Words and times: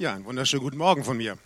Ja, 0.00 0.14
einen 0.14 0.24
wunderschönen 0.24 0.62
guten 0.62 0.78
Morgen 0.78 1.04
von 1.04 1.14
mir. 1.14 1.36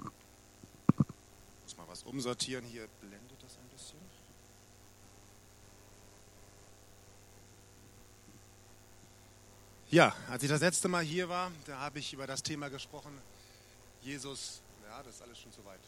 Ich 0.00 1.62
muss 1.62 1.76
mal 1.76 1.86
was 1.86 2.02
umsortieren 2.02 2.64
hier. 2.64 2.88
Blendet 3.00 3.40
das 3.40 3.56
ein 3.56 3.68
bisschen? 3.68 4.00
Ja, 9.90 10.12
als 10.28 10.42
ich 10.42 10.48
das 10.48 10.60
letzte 10.60 10.88
Mal 10.88 11.04
hier 11.04 11.28
war, 11.28 11.52
da 11.66 11.78
habe 11.78 12.00
ich 12.00 12.12
über 12.12 12.26
das 12.26 12.42
Thema 12.42 12.68
gesprochen. 12.68 13.16
Jesus, 14.02 14.62
ja, 14.88 15.00
das 15.04 15.14
ist 15.14 15.22
alles 15.22 15.38
schon 15.38 15.52
zu 15.52 15.64
weit. 15.64 15.78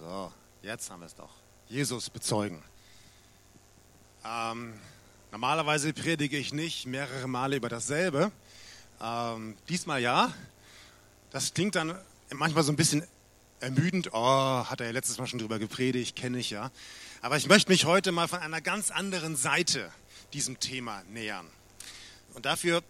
So, 0.00 0.32
jetzt 0.62 0.90
haben 0.90 1.00
wir 1.00 1.06
es 1.08 1.14
doch. 1.14 1.34
Jesus 1.68 2.08
bezeugen. 2.08 2.62
Ähm, 4.24 4.80
normalerweise 5.34 5.92
predige 5.92 6.36
ich 6.36 6.52
nicht 6.52 6.86
mehrere 6.86 7.26
Male 7.26 7.56
über 7.56 7.68
dasselbe. 7.68 8.30
Ähm, 9.00 9.56
diesmal 9.68 10.00
ja. 10.00 10.32
Das 11.30 11.54
klingt 11.54 11.74
dann 11.74 11.98
manchmal 12.30 12.62
so 12.62 12.70
ein 12.70 12.76
bisschen 12.76 13.04
ermüdend. 13.58 14.10
Oh, 14.12 14.64
hat 14.64 14.78
er 14.78 14.86
ja 14.86 14.92
letztes 14.92 15.18
Mal 15.18 15.26
schon 15.26 15.40
drüber 15.40 15.58
gepredigt, 15.58 16.14
kenne 16.14 16.38
ich 16.38 16.50
ja. 16.50 16.70
Aber 17.20 17.36
ich 17.36 17.48
möchte 17.48 17.72
mich 17.72 17.84
heute 17.84 18.12
mal 18.12 18.28
von 18.28 18.38
einer 18.38 18.60
ganz 18.60 18.92
anderen 18.92 19.34
Seite 19.34 19.90
diesem 20.32 20.60
Thema 20.60 21.02
nähern. 21.10 21.50
Und 22.34 22.46
dafür 22.46 22.84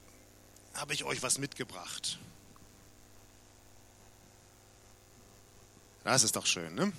habe 0.74 0.92
ich 0.92 1.04
euch 1.04 1.22
was 1.22 1.38
mitgebracht. 1.38 2.18
Das 6.04 6.24
ist 6.24 6.36
doch 6.36 6.44
schön, 6.44 6.74
ne? 6.74 6.92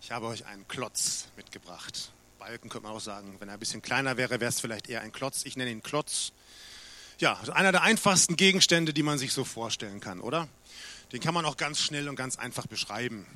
Ich 0.00 0.12
habe 0.12 0.26
euch 0.26 0.46
einen 0.46 0.68
Klotz 0.68 1.26
mitgebracht. 1.36 2.12
Balken 2.46 2.68
könnte 2.68 2.86
man 2.86 2.96
auch 2.96 3.00
sagen. 3.00 3.34
Wenn 3.40 3.48
er 3.48 3.54
ein 3.54 3.58
bisschen 3.58 3.82
kleiner 3.82 4.16
wäre, 4.16 4.38
wäre 4.38 4.48
es 4.48 4.60
vielleicht 4.60 4.88
eher 4.88 5.00
ein 5.00 5.10
Klotz. 5.10 5.44
Ich 5.44 5.56
nenne 5.56 5.72
ihn 5.72 5.82
Klotz. 5.82 6.32
Ja, 7.18 7.40
einer 7.52 7.72
der 7.72 7.82
einfachsten 7.82 8.36
Gegenstände, 8.36 8.94
die 8.94 9.02
man 9.02 9.18
sich 9.18 9.32
so 9.32 9.44
vorstellen 9.44 9.98
kann, 9.98 10.20
oder? 10.20 10.46
Den 11.10 11.20
kann 11.20 11.34
man 11.34 11.44
auch 11.44 11.56
ganz 11.56 11.80
schnell 11.80 12.08
und 12.08 12.14
ganz 12.14 12.36
einfach 12.36 12.68
beschreiben. 12.68 13.26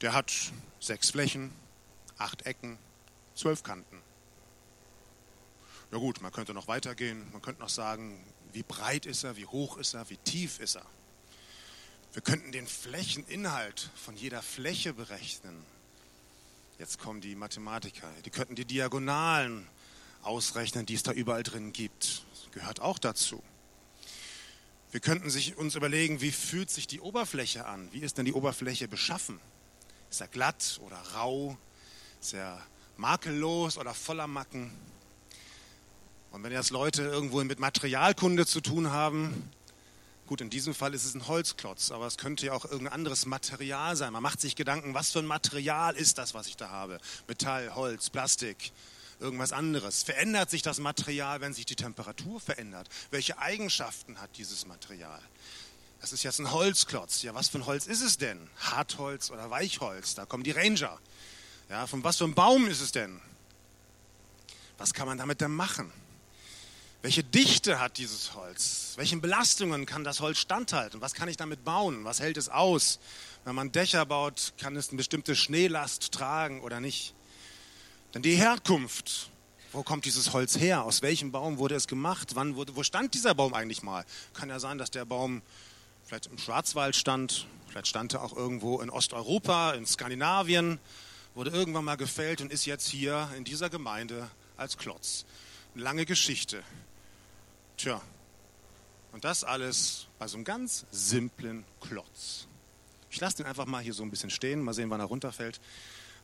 Der 0.00 0.14
hat 0.14 0.32
sechs 0.80 1.10
Flächen, 1.10 1.52
acht 2.16 2.46
Ecken, 2.46 2.78
zwölf 3.34 3.62
Kanten. 3.62 4.00
Ja 5.92 5.98
gut, 5.98 6.22
man 6.22 6.32
könnte 6.32 6.54
noch 6.54 6.66
weitergehen. 6.66 7.30
Man 7.32 7.42
könnte 7.42 7.60
noch 7.60 7.68
sagen, 7.68 8.24
wie 8.54 8.62
breit 8.62 9.04
ist 9.04 9.24
er, 9.24 9.36
wie 9.36 9.44
hoch 9.44 9.76
ist 9.76 9.92
er, 9.92 10.08
wie 10.08 10.16
tief 10.16 10.60
ist 10.60 10.76
er. 10.76 10.86
Wir 12.14 12.22
könnten 12.22 12.52
den 12.52 12.66
Flächeninhalt 12.66 13.90
von 14.02 14.16
jeder 14.16 14.40
Fläche 14.40 14.94
berechnen. 14.94 15.62
Jetzt 16.78 17.00
kommen 17.00 17.20
die 17.20 17.34
Mathematiker. 17.34 18.08
Die 18.24 18.30
könnten 18.30 18.54
die 18.54 18.64
Diagonalen 18.64 19.66
ausrechnen, 20.22 20.86
die 20.86 20.94
es 20.94 21.02
da 21.02 21.10
überall 21.10 21.42
drin 21.42 21.72
gibt. 21.72 22.22
Das 22.30 22.52
gehört 22.52 22.80
auch 22.80 23.00
dazu. 23.00 23.42
Wir 24.92 25.00
könnten 25.00 25.28
sich 25.28 25.56
uns 25.56 25.74
überlegen, 25.74 26.20
wie 26.20 26.30
fühlt 26.30 26.70
sich 26.70 26.86
die 26.86 27.00
Oberfläche 27.00 27.66
an? 27.66 27.88
Wie 27.90 27.98
ist 27.98 28.16
denn 28.16 28.26
die 28.26 28.32
Oberfläche 28.32 28.86
beschaffen? 28.86 29.40
Ist 30.08 30.20
er 30.20 30.28
glatt 30.28 30.78
oder 30.84 30.96
rau? 31.14 31.58
Ist 32.20 32.34
er 32.34 32.64
makellos 32.96 33.76
oder 33.76 33.92
voller 33.92 34.28
Macken? 34.28 34.70
Und 36.30 36.44
wenn 36.44 36.52
jetzt 36.52 36.70
Leute 36.70 37.02
irgendwo 37.02 37.42
mit 37.42 37.58
Materialkunde 37.58 38.46
zu 38.46 38.60
tun 38.60 38.92
haben, 38.92 39.50
Gut, 40.28 40.42
in 40.42 40.50
diesem 40.50 40.74
Fall 40.74 40.92
ist 40.92 41.06
es 41.06 41.14
ein 41.14 41.26
Holzklotz, 41.26 41.90
aber 41.90 42.06
es 42.06 42.18
könnte 42.18 42.44
ja 42.44 42.52
auch 42.52 42.66
irgendein 42.66 42.92
anderes 42.92 43.24
Material 43.24 43.96
sein. 43.96 44.12
Man 44.12 44.22
macht 44.22 44.42
sich 44.42 44.56
Gedanken, 44.56 44.92
was 44.92 45.10
für 45.10 45.20
ein 45.20 45.26
Material 45.26 45.96
ist 45.96 46.18
das, 46.18 46.34
was 46.34 46.46
ich 46.48 46.56
da 46.58 46.68
habe? 46.68 47.00
Metall, 47.28 47.74
Holz, 47.74 48.10
Plastik, 48.10 48.72
irgendwas 49.20 49.52
anderes. 49.52 50.02
Verändert 50.02 50.50
sich 50.50 50.60
das 50.60 50.80
Material, 50.80 51.40
wenn 51.40 51.54
sich 51.54 51.64
die 51.64 51.76
Temperatur 51.76 52.40
verändert? 52.40 52.90
Welche 53.10 53.38
Eigenschaften 53.38 54.20
hat 54.20 54.36
dieses 54.36 54.66
Material? 54.66 55.18
Das 56.02 56.12
ist 56.12 56.24
jetzt 56.24 56.40
ein 56.40 56.52
Holzklotz. 56.52 57.22
Ja, 57.22 57.34
was 57.34 57.48
für 57.48 57.60
ein 57.60 57.64
Holz 57.64 57.86
ist 57.86 58.02
es 58.02 58.18
denn? 58.18 58.50
Hartholz 58.58 59.30
oder 59.30 59.48
Weichholz? 59.48 60.14
Da 60.14 60.26
kommen 60.26 60.44
die 60.44 60.50
Ranger. 60.50 60.98
Ja, 61.70 61.86
von 61.86 62.04
was 62.04 62.18
für 62.18 62.24
einem 62.24 62.34
Baum 62.34 62.66
ist 62.66 62.82
es 62.82 62.92
denn? 62.92 63.18
Was 64.76 64.92
kann 64.92 65.06
man 65.06 65.16
damit 65.16 65.40
denn 65.40 65.52
machen? 65.52 65.90
Welche 67.00 67.22
Dichte 67.22 67.78
hat 67.78 67.96
dieses 67.98 68.34
Holz? 68.34 68.94
Welchen 68.96 69.20
Belastungen 69.20 69.86
kann 69.86 70.02
das 70.02 70.18
Holz 70.20 70.38
standhalten? 70.38 71.00
Was 71.00 71.14
kann 71.14 71.28
ich 71.28 71.36
damit 71.36 71.64
bauen? 71.64 72.04
Was 72.04 72.18
hält 72.18 72.36
es 72.36 72.48
aus? 72.48 72.98
Wenn 73.44 73.54
man 73.54 73.70
Dächer 73.70 74.04
baut, 74.04 74.52
kann 74.58 74.74
es 74.74 74.88
eine 74.88 74.96
bestimmte 74.96 75.36
Schneelast 75.36 76.10
tragen 76.10 76.60
oder 76.60 76.80
nicht? 76.80 77.14
Dann 78.10 78.22
die 78.22 78.34
Herkunft. 78.34 79.30
Wo 79.70 79.84
kommt 79.84 80.06
dieses 80.06 80.32
Holz 80.32 80.58
her? 80.58 80.82
Aus 80.82 81.00
welchem 81.00 81.30
Baum 81.30 81.58
wurde 81.58 81.76
es 81.76 81.86
gemacht? 81.86 82.30
Wann 82.34 82.56
wurde, 82.56 82.74
wo 82.74 82.82
stand 82.82 83.14
dieser 83.14 83.32
Baum 83.34 83.54
eigentlich 83.54 83.84
mal? 83.84 84.04
Kann 84.34 84.48
ja 84.48 84.58
sein, 84.58 84.78
dass 84.78 84.90
der 84.90 85.04
Baum 85.04 85.42
vielleicht 86.04 86.26
im 86.26 86.38
Schwarzwald 86.38 86.96
stand, 86.96 87.46
vielleicht 87.68 87.86
stand 87.86 88.14
er 88.14 88.22
auch 88.22 88.36
irgendwo 88.36 88.80
in 88.80 88.90
Osteuropa, 88.90 89.72
in 89.72 89.86
Skandinavien, 89.86 90.80
wurde 91.34 91.50
irgendwann 91.50 91.84
mal 91.84 91.96
gefällt 91.96 92.40
und 92.40 92.50
ist 92.50 92.64
jetzt 92.64 92.88
hier 92.88 93.30
in 93.36 93.44
dieser 93.44 93.70
Gemeinde 93.70 94.28
als 94.56 94.78
Klotz. 94.78 95.26
Eine 95.74 95.84
lange 95.84 96.06
Geschichte. 96.06 96.64
Tja, 97.78 98.02
und 99.12 99.24
das 99.24 99.44
alles 99.44 100.08
bei 100.18 100.26
so 100.26 100.36
einem 100.36 100.44
ganz 100.44 100.84
simplen 100.90 101.64
Klotz. 101.80 102.48
Ich 103.08 103.20
lasse 103.20 103.36
den 103.36 103.46
einfach 103.46 103.66
mal 103.66 103.80
hier 103.80 103.94
so 103.94 104.02
ein 104.02 104.10
bisschen 104.10 104.30
stehen, 104.30 104.62
mal 104.62 104.74
sehen, 104.74 104.90
wann 104.90 104.98
er 104.98 105.06
runterfällt. 105.06 105.60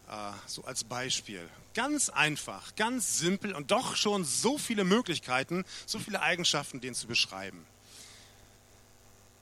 Äh, 0.09 0.33
so 0.47 0.65
als 0.65 0.83
Beispiel. 0.83 1.49
Ganz 1.73 2.09
einfach, 2.09 2.75
ganz 2.75 3.19
simpel 3.19 3.55
und 3.55 3.71
doch 3.71 3.95
schon 3.95 4.25
so 4.25 4.59
viele 4.59 4.83
Möglichkeiten, 4.83 5.65
so 5.87 6.01
viele 6.01 6.23
Eigenschaften, 6.23 6.81
den 6.81 6.93
zu 6.93 7.07
beschreiben. 7.07 7.65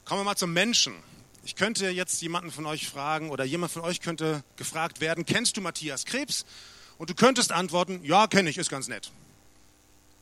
Kommen 0.05 0.21
wir 0.21 0.25
mal 0.25 0.37
zum 0.37 0.53
Menschen. 0.53 0.95
Ich 1.45 1.57
könnte 1.57 1.89
jetzt 1.89 2.21
jemanden 2.21 2.51
von 2.51 2.67
euch 2.67 2.89
fragen 2.89 3.31
oder 3.31 3.45
jemand 3.45 3.73
von 3.73 3.83
euch 3.83 4.01
könnte 4.01 4.45
gefragt 4.57 5.01
werden, 5.01 5.25
kennst 5.25 5.57
du 5.57 5.63
Matthias 5.63 6.05
Krebs? 6.05 6.45
Und 6.99 7.09
du 7.09 7.15
könntest 7.15 7.53
antworten, 7.53 8.05
ja, 8.05 8.27
kenne 8.27 8.51
ich, 8.51 8.59
ist 8.59 8.69
ganz 8.69 8.87
nett. 8.87 9.11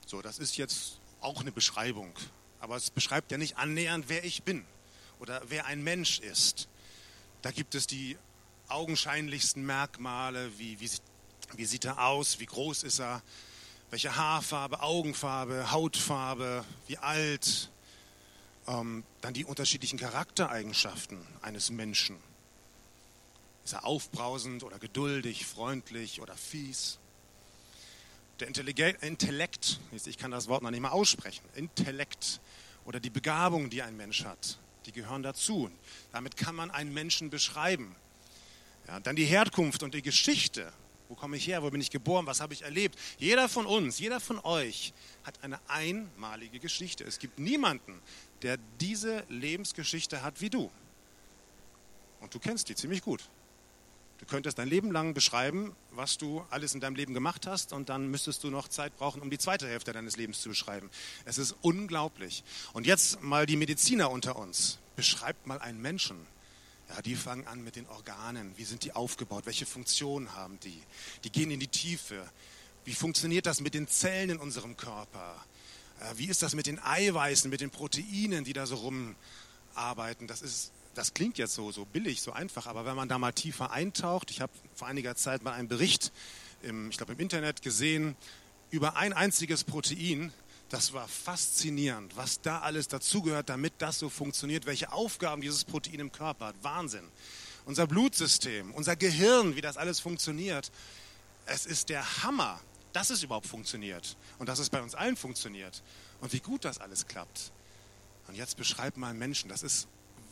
So, 0.07 0.23
das 0.23 0.39
ist 0.39 0.57
jetzt 0.57 1.00
auch 1.21 1.41
eine 1.41 1.53
Beschreibung. 1.53 2.13
Aber 2.61 2.77
es 2.77 2.91
beschreibt 2.91 3.33
ja 3.33 3.39
nicht 3.39 3.57
annähernd, 3.57 4.07
wer 4.09 4.25
ich 4.25 4.43
bin 4.43 4.65
oder 5.19 5.43
wer 5.49 5.67
ein 5.67 5.83
Mensch 5.83 6.21
ist. 6.21 6.69
Da 7.43 7.51
gibt 7.51 7.75
es 7.75 7.87
die 7.87 8.19
augenscheinlichsten 8.69 9.65
Merkmale, 9.65 10.59
wie, 10.59 10.79
wie, 10.81 10.91
wie 11.57 11.65
sieht 11.65 11.85
er 11.85 12.05
aus, 12.07 12.39
wie 12.39 12.47
groß 12.47 12.83
ist 12.83 13.01
er, 13.01 13.23
welche 13.91 14.15
Haarfarbe, 14.15 14.83
Augenfarbe, 14.83 15.71
Hautfarbe, 15.71 16.65
wie 16.87 16.99
alt. 16.99 17.71
Ähm, 18.67 19.05
dann 19.21 19.35
die 19.35 19.45
unterschiedlichen 19.45 19.99
Charaktereigenschaften 19.99 21.27
eines 21.43 21.71
Menschen. 21.71 22.17
Ist 23.65 23.73
er 23.73 23.85
aufbrausend 23.85 24.63
oder 24.63 24.79
geduldig, 24.79 25.47
freundlich 25.47 26.21
oder 26.21 26.37
fies? 26.37 26.99
Der 28.41 28.49
Intellekt, 29.03 29.81
ich 29.93 30.17
kann 30.17 30.31
das 30.31 30.49
Wort 30.49 30.63
noch 30.63 30.71
nicht 30.71 30.81
mal 30.81 30.89
aussprechen, 30.89 31.45
Intellekt 31.55 32.41
oder 32.87 32.99
die 32.99 33.11
Begabung, 33.11 33.69
die 33.69 33.83
ein 33.83 33.97
Mensch 33.99 34.25
hat, 34.25 34.59
die 34.87 34.93
gehören 34.93 35.23
dazu. 35.23 35.71
Damit 36.11 36.39
kann 36.39 36.55
man 36.55 36.71
einen 36.71 36.95
Menschen 36.95 37.29
beschreiben. 37.29 37.95
Ja, 38.89 38.99
dann 38.99 39.15
die 39.15 39.27
Herkunft 39.27 39.83
und 39.83 39.93
die 39.93 40.01
Geschichte. 40.01 40.73
Wo 41.11 41.17
komme 41.17 41.37
ich 41.37 41.47
her? 41.47 41.63
Wo 41.63 41.71
bin 41.71 41.83
ich 41.83 41.91
geboren? 41.91 42.25
Was 42.25 42.41
habe 42.41 42.55
ich 42.55 42.63
erlebt? 42.63 42.99
Jeder 43.19 43.49
von 43.49 43.67
uns, 43.67 43.99
jeder 43.99 44.21
von 44.21 44.39
euch 44.39 44.95
hat 45.25 45.43
eine 45.45 45.61
einmalige 45.69 46.61
Geschichte. 46.61 47.05
Es 47.05 47.19
gibt 47.19 47.39
niemanden, 47.39 48.01
der 48.41 48.57
diese 48.81 49.23
Lebensgeschichte 49.29 50.23
hat 50.23 50.41
wie 50.41 50.49
du. 50.49 50.71
Und 52.21 52.35
du 52.35 52.39
kennst 52.39 52.71
die 52.71 52.75
ziemlich 52.75 53.03
gut. 53.03 53.29
Du 54.21 54.27
könntest 54.27 54.59
dein 54.59 54.69
Leben 54.69 54.93
lang 54.93 55.15
beschreiben, 55.15 55.75
was 55.93 56.19
du 56.19 56.45
alles 56.51 56.75
in 56.75 56.81
deinem 56.81 56.95
Leben 56.95 57.15
gemacht 57.15 57.47
hast 57.47 57.73
und 57.73 57.89
dann 57.89 58.11
müsstest 58.11 58.45
du 58.45 58.51
noch 58.51 58.69
Zeit 58.69 58.95
brauchen, 58.99 59.23
um 59.23 59.31
die 59.31 59.39
zweite 59.39 59.67
Hälfte 59.67 59.95
deines 59.95 60.19
Lebens 60.19 60.43
zu 60.43 60.51
beschreiben. 60.51 60.91
Es 61.25 61.39
ist 61.39 61.57
unglaublich. 61.63 62.45
Und 62.75 62.87
jetzt 62.87 63.23
mal 63.23 63.47
die 63.47 63.57
Mediziner 63.57 64.11
unter 64.11 64.37
uns. 64.37 64.79
Beschreibt 64.95 65.47
mal 65.47 65.59
einen 65.59 65.81
Menschen. 65.81 66.19
Ja, 66.91 67.01
die 67.01 67.17
fangen 67.17 67.47
an 67.47 67.65
mit 67.65 67.77
den 67.77 67.87
Organen. 67.87 68.53
Wie 68.59 68.65
sind 68.65 68.85
die 68.85 68.93
aufgebaut? 68.93 69.47
Welche 69.47 69.65
Funktionen 69.65 70.35
haben 70.35 70.61
die? 70.61 70.83
Die 71.25 71.31
gehen 71.31 71.51
in 71.51 71.61
die 71.61 71.69
Tiefe. 71.69 72.23
Wie 72.85 72.95
funktioniert 72.95 73.47
das 73.47 73.63
mit 73.63 73.73
den 73.73 73.89
Zellen 73.89 74.29
in 74.29 74.39
unserem 74.39 74.77
Körper? 74.77 75.35
Wie 76.17 76.27
ist 76.27 76.43
das 76.43 76.55
mit 76.55 76.67
den 76.67 76.79
Eiweißen, 76.79 77.49
mit 77.49 77.63
den 77.63 77.71
Proteinen, 77.71 78.45
die 78.45 78.53
da 78.53 78.67
so 78.67 78.77
rumarbeiten? 79.75 80.27
Das 80.27 80.43
ist 80.43 80.73
das 80.95 81.15
klingt 81.15 81.39
jetzt 81.39 81.55
so, 81.55 81.71
so 81.73 81.85
billig, 81.85 82.21
so 82.21 82.33
einfach, 82.33 82.67
aber 82.67 82.85
wenn 82.85 82.97
man 82.97 83.09
da 83.09 83.19
mal 83.19 83.33
tiefer 83.33 83.71
eintaucht, 83.71 84.31
ich 84.31 84.41
habe 84.41 84.53
vor 84.75 84.89
einiger 84.89 85.15
Zeit 85.15 85.43
mal 85.43 85.53
einen 85.53 85.69
Bericht, 85.69 86.13
im, 86.63 86.91
ich 86.91 86.97
glaube 86.97 87.13
im 87.13 87.21
Internet 87.21 87.63
gesehen, 87.63 88.17
über 88.71 88.97
ein 88.97 89.13
einziges 89.13 89.65
Protein, 89.65 90.33
das 90.69 90.93
war 90.93 91.09
faszinierend, 91.09 92.17
was 92.17 92.41
da 92.43 92.61
alles 92.61 92.87
dazugehört, 92.87 93.49
damit 93.49 93.75
das 93.79 93.99
so 93.99 94.09
funktioniert, 94.09 94.67
welche 94.67 94.93
Aufgaben 94.93 95.43
dieses 95.43 95.65
Protein 95.65 95.99
im 95.99 96.13
Körper 96.13 96.47
hat. 96.47 96.57
Wahnsinn. 96.63 97.05
Unser 97.65 97.87
Blutsystem, 97.87 98.73
unser 98.73 98.97
Gehirn, 98.97 99.57
wie 99.57 99.61
das 99.61 99.77
alles 99.77 100.01
funktioniert. 100.01 100.71
Es 101.47 101.67
ist 101.67 101.89
der 101.89 102.23
Hammer, 102.23 102.61
dass 102.93 103.11
es 103.11 103.23
überhaupt 103.23 103.47
funktioniert 103.47 104.17
und 104.39 104.49
dass 104.49 104.61
es 104.61 104.71
bei 104.71 104.81
uns 104.81 104.95
allen 104.95 105.17
funktioniert 105.17 105.83
und 106.21 106.33
wie 106.33 106.41
gut 106.41 106.65
das 106.65 106.79
alles 106.79 107.07
klappt. 107.07 107.53
Und 108.29 108.37
jetzt 108.37 108.57
beschreibt 108.57 108.97
mal 108.97 109.13
Menschen, 109.13 109.49
das 109.49 109.63
ist 109.63 109.89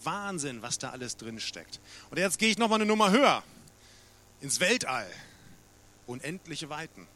Wahnsinn, 0.09 0.63
was 0.63 0.79
da 0.79 0.89
alles 0.91 1.19
drin 1.19 1.39
steckt. 1.39 1.81
Und 2.11 2.19
jetzt 2.19 2.39
gehe 2.39 2.49
ich 2.49 2.57
noch 2.57 2.69
mal 2.69 2.77
eine 2.77 2.87
Nummer 2.87 3.11
höher 3.11 3.43
ins 4.41 4.59
Weltall, 4.59 5.07
unendliche 6.07 6.71
Weiten, 6.71 7.07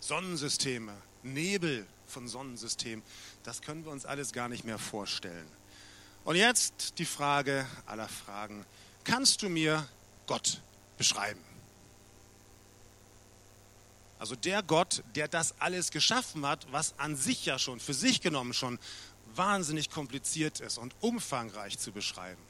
Sonnensysteme, 0.00 0.92
Nebel 1.22 1.86
von 2.08 2.26
Sonnensystemen, 2.26 3.04
das 3.44 3.62
können 3.62 3.84
wir 3.84 3.92
uns 3.92 4.06
alles 4.06 4.32
gar 4.32 4.48
nicht 4.48 4.64
mehr 4.64 4.78
vorstellen. 4.78 5.46
Und 6.24 6.34
jetzt 6.34 6.98
die 6.98 7.04
Frage 7.04 7.64
aller 7.86 8.08
Fragen, 8.08 8.66
kannst 9.04 9.42
du 9.42 9.48
mir 9.48 9.86
Gott 10.26 10.60
beschreiben? 10.96 11.40
Also 14.18 14.34
der 14.34 14.64
Gott, 14.64 15.04
der 15.14 15.28
das 15.28 15.54
alles 15.60 15.90
geschaffen 15.92 16.44
hat, 16.44 16.66
was 16.72 16.98
an 16.98 17.14
sich 17.14 17.46
ja 17.46 17.58
schon, 17.58 17.78
für 17.78 17.94
sich 17.94 18.20
genommen 18.20 18.52
schon 18.52 18.80
wahnsinnig 19.38 19.90
kompliziert 19.90 20.60
ist 20.60 20.78
und 20.78 20.94
umfangreich 21.00 21.78
zu 21.78 21.92
beschreiben. 21.92 22.42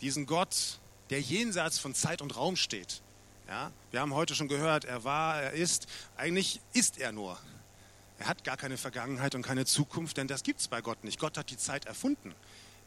Diesen 0.00 0.26
Gott, 0.26 0.78
der 1.10 1.20
jenseits 1.20 1.78
von 1.78 1.94
Zeit 1.94 2.20
und 2.22 2.36
Raum 2.36 2.56
steht. 2.56 3.02
Ja, 3.48 3.70
wir 3.92 4.00
haben 4.00 4.12
heute 4.12 4.34
schon 4.34 4.48
gehört, 4.48 4.84
er 4.84 5.04
war, 5.04 5.40
er 5.40 5.52
ist, 5.52 5.86
eigentlich 6.16 6.60
ist 6.72 6.98
er 6.98 7.12
nur. 7.12 7.38
Er 8.18 8.26
hat 8.26 8.44
gar 8.44 8.56
keine 8.56 8.76
Vergangenheit 8.76 9.34
und 9.34 9.42
keine 9.42 9.66
Zukunft, 9.66 10.16
denn 10.16 10.26
das 10.26 10.42
gibt 10.42 10.60
es 10.60 10.68
bei 10.68 10.80
Gott 10.80 11.04
nicht. 11.04 11.20
Gott 11.20 11.38
hat 11.38 11.50
die 11.50 11.56
Zeit 11.56 11.84
erfunden. 11.84 12.34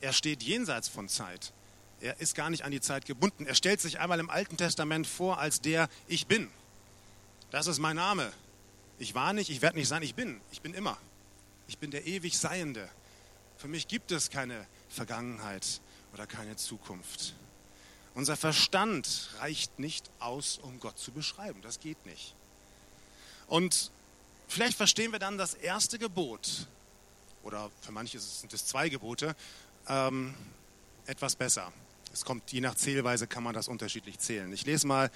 Er 0.01 0.12
steht 0.12 0.44
jenseits 0.44 0.89
von 0.89 1.07
Zeit. 1.07 1.53
Er 2.01 2.19
ist 2.19 2.35
gar 2.35 2.50
nicht 2.50 2.63
an 2.63 2.71
die 2.71 2.81
Zeit 2.81 3.05
gebunden. 3.05 3.45
Er 3.45 3.55
stellt 3.55 3.79
sich 3.79 4.00
einmal 4.00 4.19
im 4.19 4.29
Alten 4.29 4.57
Testament 4.57 5.05
vor 5.05 5.38
als 5.38 5.62
der 5.62 5.89
Ich 6.07 6.27
bin. 6.27 6.50
Das 7.51 7.67
ist 7.67 7.79
mein 7.79 7.95
Name. 7.95 8.31
Ich 8.97 9.15
war 9.15 9.33
nicht, 9.33 9.50
ich 9.50 9.62
werde 9.62 9.77
nicht 9.77 9.88
sein, 9.88 10.03
ich 10.03 10.15
bin. 10.15 10.41
Ich 10.51 10.62
bin 10.62 10.73
immer. 10.73 10.97
Ich 11.69 11.77
bin 11.77 11.92
der 11.92 12.07
ewig 12.07 12.36
Seiende. 12.36 12.89
Für 13.57 13.68
mich 13.68 13.88
gibt 13.88 14.12
es 14.12 14.31
keine 14.31 14.66
Vergangenheit 14.89 15.81
oder 16.13 16.25
keine 16.25 16.56
Zukunft. 16.56 17.36
Unser 18.16 18.36
Verstand 18.36 19.30
reicht 19.38 19.77
nicht 19.77 20.10
aus, 20.18 20.57
um 20.57 20.80
Gott 20.80 20.98
zu 20.98 21.12
beschreiben. 21.12 21.62
Das 21.62 21.80
geht 21.80 22.04
nicht. 22.07 22.33
Und 23.45 23.92
vielleicht 24.48 24.77
verstehen 24.77 25.12
wir 25.12 25.19
dann 25.19 25.38
das 25.38 25.54
erste 25.54 26.00
Gebot, 26.00 26.66
oder 27.44 27.69
für 27.81 27.92
manche 27.92 28.19
sind 28.19 28.51
es 28.51 28.65
zwei 28.65 28.89
Gebote, 28.89 29.36
ähm, 29.88 30.33
etwas 31.06 31.36
besser. 31.36 31.72
Es 32.12 32.25
kommt, 32.25 32.51
je 32.51 32.62
nach 32.62 32.74
Zählweise 32.74 33.27
kann 33.27 33.44
man 33.44 33.54
das 33.54 33.68
unterschiedlich 33.68 34.18
zählen. 34.18 34.51
Ich 34.54 34.65
lese 34.65 34.88
mal 34.88 35.12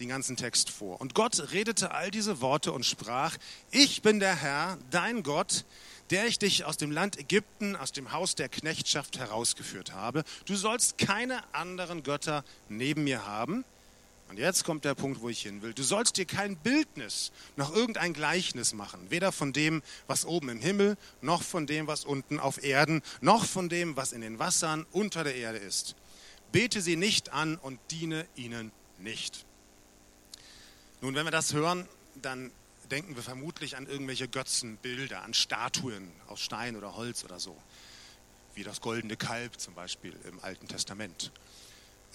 den 0.00 0.08
ganzen 0.08 0.36
Text 0.36 0.70
vor. 0.70 1.00
Und 1.00 1.14
Gott 1.14 1.52
redete 1.52 1.90
all 1.92 2.10
diese 2.10 2.40
Worte 2.40 2.72
und 2.72 2.86
sprach, 2.86 3.36
ich 3.70 4.02
bin 4.02 4.20
der 4.20 4.36
Herr, 4.36 4.78
dein 4.90 5.22
Gott, 5.22 5.64
der 6.10 6.26
ich 6.26 6.38
dich 6.38 6.64
aus 6.64 6.76
dem 6.76 6.90
Land 6.90 7.18
Ägypten, 7.18 7.76
aus 7.76 7.92
dem 7.92 8.12
Haus 8.12 8.34
der 8.34 8.48
Knechtschaft 8.48 9.18
herausgeführt 9.18 9.92
habe. 9.92 10.24
Du 10.46 10.56
sollst 10.56 10.98
keine 10.98 11.42
anderen 11.54 12.02
Götter 12.02 12.44
neben 12.68 13.04
mir 13.04 13.26
haben. 13.26 13.64
Und 14.28 14.38
jetzt 14.38 14.64
kommt 14.64 14.84
der 14.84 14.94
Punkt, 14.94 15.22
wo 15.22 15.30
ich 15.30 15.40
hin 15.40 15.62
will. 15.62 15.72
Du 15.72 15.82
sollst 15.82 16.18
dir 16.18 16.26
kein 16.26 16.56
Bildnis 16.56 17.32
noch 17.56 17.74
irgendein 17.74 18.12
Gleichnis 18.12 18.74
machen, 18.74 19.00
weder 19.08 19.32
von 19.32 19.54
dem, 19.54 19.82
was 20.06 20.26
oben 20.26 20.50
im 20.50 20.60
Himmel, 20.60 20.98
noch 21.22 21.42
von 21.42 21.66
dem, 21.66 21.86
was 21.86 22.04
unten 22.04 22.38
auf 22.38 22.62
Erden, 22.62 23.02
noch 23.22 23.46
von 23.46 23.70
dem, 23.70 23.96
was 23.96 24.12
in 24.12 24.20
den 24.20 24.38
Wassern 24.38 24.84
unter 24.92 25.24
der 25.24 25.34
Erde 25.34 25.58
ist. 25.58 25.96
Bete 26.52 26.82
sie 26.82 26.96
nicht 26.96 27.32
an 27.32 27.56
und 27.56 27.80
diene 27.90 28.26
ihnen 28.36 28.70
nicht. 28.98 29.46
Nun, 31.00 31.14
wenn 31.14 31.24
wir 31.24 31.30
das 31.30 31.52
hören, 31.52 31.88
dann 32.16 32.50
denken 32.90 33.14
wir 33.14 33.22
vermutlich 33.22 33.76
an 33.76 33.86
irgendwelche 33.86 34.26
Götzenbilder, 34.26 35.22
an 35.22 35.32
Statuen 35.32 36.10
aus 36.26 36.40
Stein 36.40 36.74
oder 36.74 36.96
Holz 36.96 37.22
oder 37.22 37.38
so, 37.38 37.56
wie 38.54 38.64
das 38.64 38.80
goldene 38.80 39.16
Kalb 39.16 39.60
zum 39.60 39.74
Beispiel 39.74 40.18
im 40.28 40.40
Alten 40.40 40.66
Testament. 40.66 41.30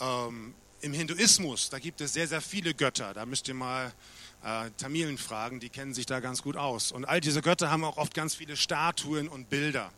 Ähm, 0.02 0.54
Im 0.82 0.92
Hinduismus, 0.92 1.70
da 1.70 1.80
gibt 1.80 2.02
es 2.02 2.12
sehr, 2.12 2.28
sehr 2.28 2.42
viele 2.42 2.74
Götter. 2.74 3.14
Da 3.14 3.26
müsst 3.26 3.48
ihr 3.48 3.54
mal 3.54 3.94
äh, 4.44 4.70
Tamilen 4.72 5.18
fragen, 5.18 5.62
die 5.62 5.70
kennen 5.70 5.94
sich 5.94 6.06
da 6.06 6.20
ganz 6.20 6.42
gut 6.42 6.58
aus. 6.58 6.92
Und 6.92 7.06
all 7.06 7.22
diese 7.22 7.42
Götter 7.42 7.72
haben 7.72 7.86
auch 7.86 7.96
oft 7.96 8.14
ganz 8.14 8.36
viele 8.36 8.58
Statuen 8.58 9.30
und 9.30 9.50
Bilder. 9.50 9.94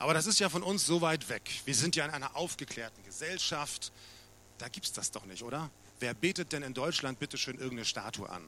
Aber 0.00 0.14
das 0.14 0.26
ist 0.26 0.40
ja 0.40 0.48
von 0.48 0.64
uns 0.64 0.84
so 0.84 1.00
weit 1.00 1.28
weg. 1.28 1.48
Wir 1.64 1.76
sind 1.76 1.94
ja 1.94 2.04
in 2.04 2.10
einer 2.10 2.34
aufgeklärten 2.34 3.04
Gesellschaft. 3.04 3.92
Da 4.58 4.68
gibt 4.68 4.86
es 4.86 4.92
das 4.92 5.12
doch 5.12 5.26
nicht, 5.26 5.44
oder? 5.44 5.70
Wer 6.00 6.14
betet 6.14 6.52
denn 6.52 6.62
in 6.62 6.74
Deutschland 6.74 7.18
bitte 7.18 7.38
schön 7.38 7.56
irgendeine 7.56 7.84
Statue 7.84 8.28
an? 8.28 8.42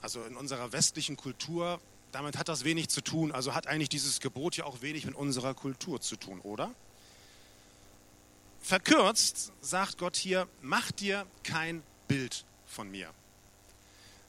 Also 0.00 0.22
in 0.24 0.36
unserer 0.36 0.72
westlichen 0.72 1.16
Kultur, 1.16 1.80
damit 2.12 2.36
hat 2.36 2.48
das 2.48 2.64
wenig 2.64 2.88
zu 2.88 3.00
tun. 3.00 3.32
Also 3.32 3.54
hat 3.54 3.66
eigentlich 3.66 3.88
dieses 3.88 4.20
Gebot 4.20 4.56
ja 4.56 4.64
auch 4.64 4.82
wenig 4.82 5.06
mit 5.06 5.14
unserer 5.14 5.54
Kultur 5.54 6.00
zu 6.00 6.16
tun, 6.16 6.40
oder? 6.40 6.74
Verkürzt 8.60 9.52
sagt 9.60 9.98
Gott 9.98 10.16
hier, 10.16 10.48
mach 10.60 10.90
dir 10.92 11.26
kein 11.42 11.82
Bild 12.06 12.44
von 12.66 12.90
mir. 12.90 13.12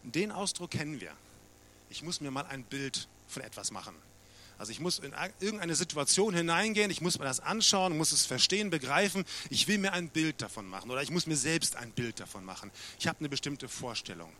Den 0.03 0.31
Ausdruck 0.31 0.71
kennen 0.71 1.01
wir. 1.01 1.11
Ich 1.89 2.03
muss 2.03 2.21
mir 2.21 2.31
mal 2.31 2.45
ein 2.45 2.63
Bild 2.63 3.07
von 3.27 3.41
etwas 3.43 3.71
machen. 3.71 3.95
Also 4.59 4.73
ich 4.73 4.81
muss 4.81 4.99
in 4.99 5.13
irgendeine 5.39 5.73
Situation 5.73 6.35
hineingehen, 6.35 6.91
ich 6.91 6.99
muss 6.99 7.17
mir 7.17 7.23
das 7.23 7.39
anschauen, 7.39 7.97
muss 7.97 8.11
es 8.11 8.25
verstehen, 8.25 8.69
begreifen. 8.69 9.23
Ich 9.49 9.69
will 9.69 9.77
mir 9.77 9.93
ein 9.93 10.09
Bild 10.09 10.41
davon 10.41 10.67
machen 10.67 10.91
oder 10.91 11.01
ich 11.01 11.11
muss 11.11 11.25
mir 11.27 11.37
selbst 11.37 11.77
ein 11.77 11.91
Bild 11.91 12.19
davon 12.19 12.43
machen. 12.43 12.69
Ich 12.99 13.07
habe 13.07 13.19
eine 13.19 13.29
bestimmte 13.29 13.69
Vorstellung. 13.69 14.31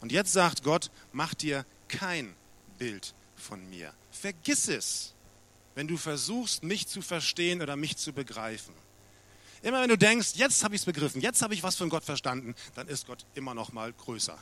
Und 0.00 0.10
jetzt 0.10 0.32
sagt 0.32 0.64
Gott, 0.64 0.90
mach 1.12 1.32
dir 1.32 1.64
kein 1.86 2.34
Bild 2.76 3.14
von 3.36 3.70
mir. 3.70 3.94
Vergiss 4.10 4.66
es, 4.66 5.14
wenn 5.76 5.86
du 5.86 5.96
versuchst, 5.96 6.64
mich 6.64 6.88
zu 6.88 7.00
verstehen 7.00 7.62
oder 7.62 7.76
mich 7.76 7.96
zu 7.96 8.12
begreifen. 8.12 8.74
Immer 9.62 9.80
wenn 9.80 9.90
du 9.90 9.98
denkst, 9.98 10.32
jetzt 10.34 10.64
habe 10.64 10.74
ich 10.74 10.80
es 10.80 10.86
begriffen, 10.86 11.20
jetzt 11.20 11.40
habe 11.40 11.54
ich 11.54 11.62
was 11.62 11.76
von 11.76 11.88
Gott 11.88 12.02
verstanden, 12.02 12.56
dann 12.74 12.88
ist 12.88 13.06
Gott 13.06 13.24
immer 13.34 13.54
noch 13.54 13.72
mal 13.72 13.92
größer. 13.92 14.38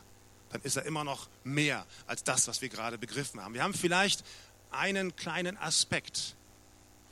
Dann 0.49 0.63
ist 0.63 0.77
er 0.77 0.87
immer 0.87 1.05
noch 1.05 1.29
mehr 1.45 1.85
als 2.07 2.25
das, 2.25 2.49
was 2.49 2.63
wir 2.63 2.71
gerade 2.71 2.97
begriffen 2.97 3.43
haben. 3.43 3.53
Wir 3.53 3.63
haben 3.63 3.75
vielleicht 3.75 4.25
einen 4.71 5.17
kleinen 5.17 5.57
Aspekt 5.57 6.35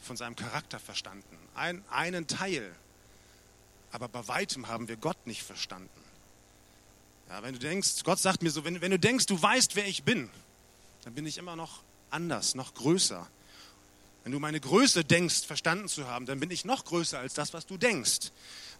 von 0.01 0.17
seinem 0.17 0.37
Charakter 0.37 0.79
verstanden, 0.79 1.39
ein, 1.55 1.83
einen 1.91 2.27
Teil. 2.27 2.75
Aber 3.91 4.09
bei 4.09 4.27
weitem 4.29 4.69
haben 4.69 4.89
wir 4.89 4.97
Gott 4.97 5.27
nicht 5.27 5.43
verstanden. 5.43 5.89
Ja, 7.29 7.43
wenn 7.43 7.55
du 7.55 7.61
denkst, 7.61 8.03
Gott 8.05 8.19
sagt 8.19 8.43
mir 8.43 8.51
so, 8.51 8.65
wenn, 8.65 8.81
wenn 8.81 8.91
du 8.91 8.99
denkst, 8.99 9.27
du 9.27 9.41
weißt, 9.41 9.77
wer 9.77 9.87
ich 9.87 10.03
bin, 10.03 10.29
dann 11.05 11.15
bin 11.15 11.27
ich 11.27 11.39
immer 11.39 11.57
noch 11.57 11.83
anders, 12.11 12.55
noch 12.55 12.75
größer. 12.75 13.27
Wenn 14.23 14.33
du 14.33 14.41
meine 14.41 14.61
Größe 14.61 15.05
denkst, 15.05 15.45
verstanden 15.47 15.89
zu 15.89 16.07
haben, 16.07 16.27
dann 16.27 16.41
bin 16.41 16.51
ich 16.51 16.65
noch 16.65 16.85
größer 16.85 17.19
als 17.19 17.35
das, 17.35 17.53
was 17.53 17.67
du 17.67 17.77
denkst. 17.77 18.31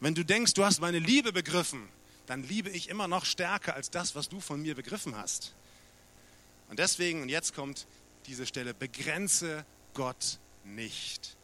Wenn 0.01 0.15
du 0.15 0.25
denkst, 0.25 0.55
du 0.55 0.65
hast 0.65 0.81
meine 0.81 0.99
Liebe 0.99 1.33
begriffen, 1.33 1.89
dann 2.27 2.43
liebe 2.43 2.71
ich 2.71 2.89
immer 2.89 3.09
noch 3.09 3.25
stärker 3.25 3.75
als 3.75 3.91
das, 3.91 4.15
was 4.15 4.29
du 4.29 4.41
von 4.41 4.63
mir 4.63 4.75
begriffen 4.75 5.17
hast. 5.17 5.53
Und 6.71 6.79
deswegen, 6.79 7.23
und 7.23 7.29
jetzt 7.29 7.55
kommt 7.55 7.87
diese 8.27 8.47
Stelle, 8.47 8.75
begrenze 8.75 9.65
Gott 9.95 10.39
nicht. 10.65 11.37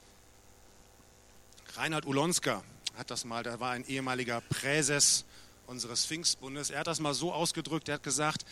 Reinhard 1.74 2.06
Ulonska 2.06 2.62
hat 2.96 3.10
das 3.10 3.24
mal, 3.24 3.42
der 3.42 3.60
war 3.60 3.72
ein 3.72 3.86
ehemaliger 3.86 4.40
Präses 4.40 5.24
unseres 5.66 6.04
Pfingstbundes, 6.04 6.70
er 6.70 6.80
hat 6.80 6.86
das 6.86 7.00
mal 7.00 7.14
so 7.14 7.32
ausgedrückt, 7.32 7.88
er 7.88 7.94
hat 7.94 8.02
gesagt, 8.02 8.44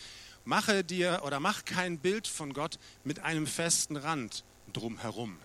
mache 0.45 0.83
dir 0.83 1.21
oder 1.25 1.39
mach 1.39 1.65
kein 1.65 1.99
Bild 1.99 2.27
von 2.27 2.53
Gott 2.53 2.79
mit 3.03 3.19
einem 3.19 3.45
festen 3.45 3.97
Rand 3.97 4.43
drumherum. 4.71 5.37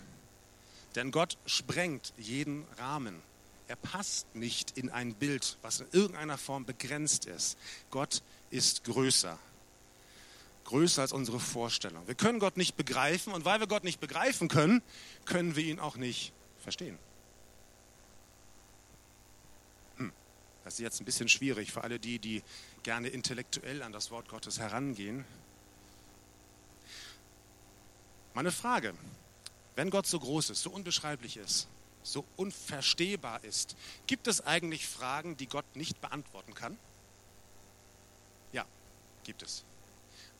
Denn 0.95 1.11
Gott 1.11 1.37
sprengt 1.45 2.13
jeden 2.17 2.65
Rahmen. 2.77 3.21
Er 3.67 3.75
passt 3.75 4.33
nicht 4.35 4.77
in 4.77 4.89
ein 4.89 5.15
Bild, 5.15 5.57
was 5.61 5.81
in 5.81 5.87
irgendeiner 5.91 6.37
Form 6.37 6.65
begrenzt 6.65 7.25
ist. 7.25 7.57
Gott 7.89 8.21
ist 8.51 8.83
größer 8.85 9.37
größer 10.65 11.01
als 11.01 11.13
unsere 11.13 11.39
Vorstellung. 11.39 12.05
Wir 12.07 12.15
können 12.15 12.39
Gott 12.39 12.57
nicht 12.57 12.75
begreifen 12.75 13.33
und 13.33 13.45
weil 13.45 13.59
wir 13.59 13.67
Gott 13.67 13.83
nicht 13.83 13.99
begreifen 13.99 14.47
können, 14.47 14.81
können 15.23 15.55
wir 15.55 15.63
ihn 15.63 15.79
auch 15.79 15.95
nicht 15.95 16.33
verstehen. 16.59 16.97
Hm. 19.97 20.11
Das 20.63 20.73
ist 20.73 20.79
jetzt 20.79 20.99
ein 20.99 21.05
bisschen 21.05 21.29
schwierig 21.29 21.71
für 21.71 21.83
alle 21.83 21.99
die, 21.99 22.19
die 22.19 22.43
gerne 22.83 23.07
intellektuell 23.07 23.83
an 23.83 23.91
das 23.91 24.11
Wort 24.11 24.27
Gottes 24.27 24.59
herangehen. 24.59 25.23
Meine 28.33 28.51
Frage, 28.51 28.93
wenn 29.75 29.89
Gott 29.89 30.07
so 30.07 30.19
groß 30.19 30.49
ist, 30.49 30.61
so 30.61 30.71
unbeschreiblich 30.71 31.37
ist, 31.37 31.67
so 32.03 32.25
unverstehbar 32.35 33.43
ist, 33.43 33.75
gibt 34.07 34.27
es 34.27 34.41
eigentlich 34.41 34.87
Fragen, 34.87 35.37
die 35.37 35.47
Gott 35.47 35.75
nicht 35.75 36.01
beantworten 36.01 36.53
kann? 36.53 36.77
Ja, 38.51 38.65
gibt 39.23 39.41
es 39.41 39.63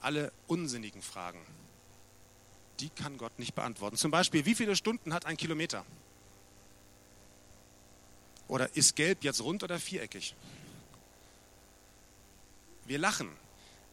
alle 0.05 0.31
unsinnigen 0.47 1.01
Fragen. 1.01 1.39
Die 2.79 2.89
kann 2.89 3.17
Gott 3.17 3.37
nicht 3.39 3.55
beantworten. 3.55 3.97
Zum 3.97 4.11
Beispiel, 4.11 4.45
wie 4.45 4.55
viele 4.55 4.75
Stunden 4.75 5.13
hat 5.13 5.25
ein 5.25 5.37
Kilometer? 5.37 5.85
Oder 8.47 8.75
ist 8.75 8.95
gelb 8.95 9.23
jetzt 9.23 9.41
rund 9.41 9.63
oder 9.63 9.79
viereckig? 9.79 10.35
wir 12.85 12.99
lachen. 12.99 13.29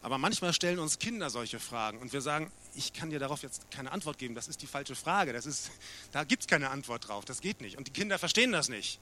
Aber 0.01 0.17
manchmal 0.17 0.53
stellen 0.53 0.79
uns 0.79 0.99
Kinder 0.99 1.29
solche 1.29 1.59
Fragen 1.59 1.99
und 1.99 2.11
wir 2.11 2.21
sagen, 2.21 2.51
ich 2.75 2.91
kann 2.91 3.09
dir 3.09 3.19
darauf 3.19 3.41
jetzt 3.41 3.71
keine 3.71 3.91
Antwort 3.91 4.17
geben, 4.17 4.35
das 4.35 4.49
ist 4.49 4.61
die 4.61 4.67
falsche 4.67 4.95
Frage, 4.95 5.31
das 5.31 5.45
ist, 5.45 5.71
da 6.11 6.25
gibt 6.25 6.43
es 6.43 6.47
keine 6.47 6.69
Antwort 6.71 7.07
drauf, 7.07 7.23
das 7.23 7.39
geht 7.39 7.61
nicht. 7.61 7.77
Und 7.77 7.87
die 7.87 7.91
Kinder 7.91 8.19
verstehen 8.19 8.51
das 8.51 8.67
nicht. 8.67 8.99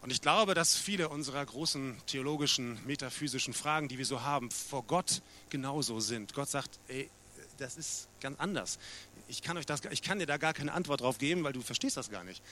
Und 0.00 0.12
ich 0.12 0.20
glaube, 0.20 0.54
dass 0.54 0.76
viele 0.76 1.08
unserer 1.08 1.44
großen 1.44 1.96
theologischen, 2.06 2.78
metaphysischen 2.86 3.54
Fragen, 3.54 3.88
die 3.88 3.98
wir 3.98 4.06
so 4.06 4.22
haben, 4.22 4.50
vor 4.50 4.84
Gott 4.84 5.22
genauso 5.50 6.00
sind. 6.00 6.34
Gott 6.34 6.48
sagt, 6.48 6.78
ey, 6.88 7.10
das 7.58 7.76
ist 7.76 8.08
ganz 8.20 8.38
anders. 8.38 8.78
Ich 9.28 9.42
kann, 9.42 9.56
euch 9.56 9.66
das, 9.66 9.80
ich 9.90 10.02
kann 10.02 10.18
dir 10.18 10.26
da 10.26 10.36
gar 10.36 10.52
keine 10.52 10.72
Antwort 10.72 11.00
drauf 11.00 11.18
geben, 11.18 11.42
weil 11.42 11.52
du 11.52 11.62
verstehst 11.62 11.96
das 11.96 12.10
gar 12.10 12.22
nicht. 12.22 12.42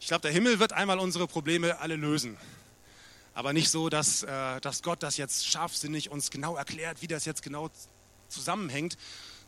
Ich 0.00 0.08
glaube, 0.08 0.22
der 0.22 0.32
Himmel 0.32 0.58
wird 0.58 0.72
einmal 0.72 0.98
unsere 0.98 1.26
Probleme 1.26 1.78
alle 1.78 1.96
lösen. 1.96 2.36
Aber 3.34 3.52
nicht 3.52 3.70
so, 3.70 3.88
dass, 3.88 4.22
äh, 4.22 4.60
dass 4.60 4.82
Gott 4.82 5.02
das 5.02 5.16
jetzt 5.16 5.46
scharfsinnig 5.46 6.10
uns 6.10 6.30
genau 6.30 6.56
erklärt, 6.56 7.00
wie 7.00 7.06
das 7.06 7.24
jetzt 7.24 7.42
genau 7.42 7.70
zusammenhängt, 8.28 8.98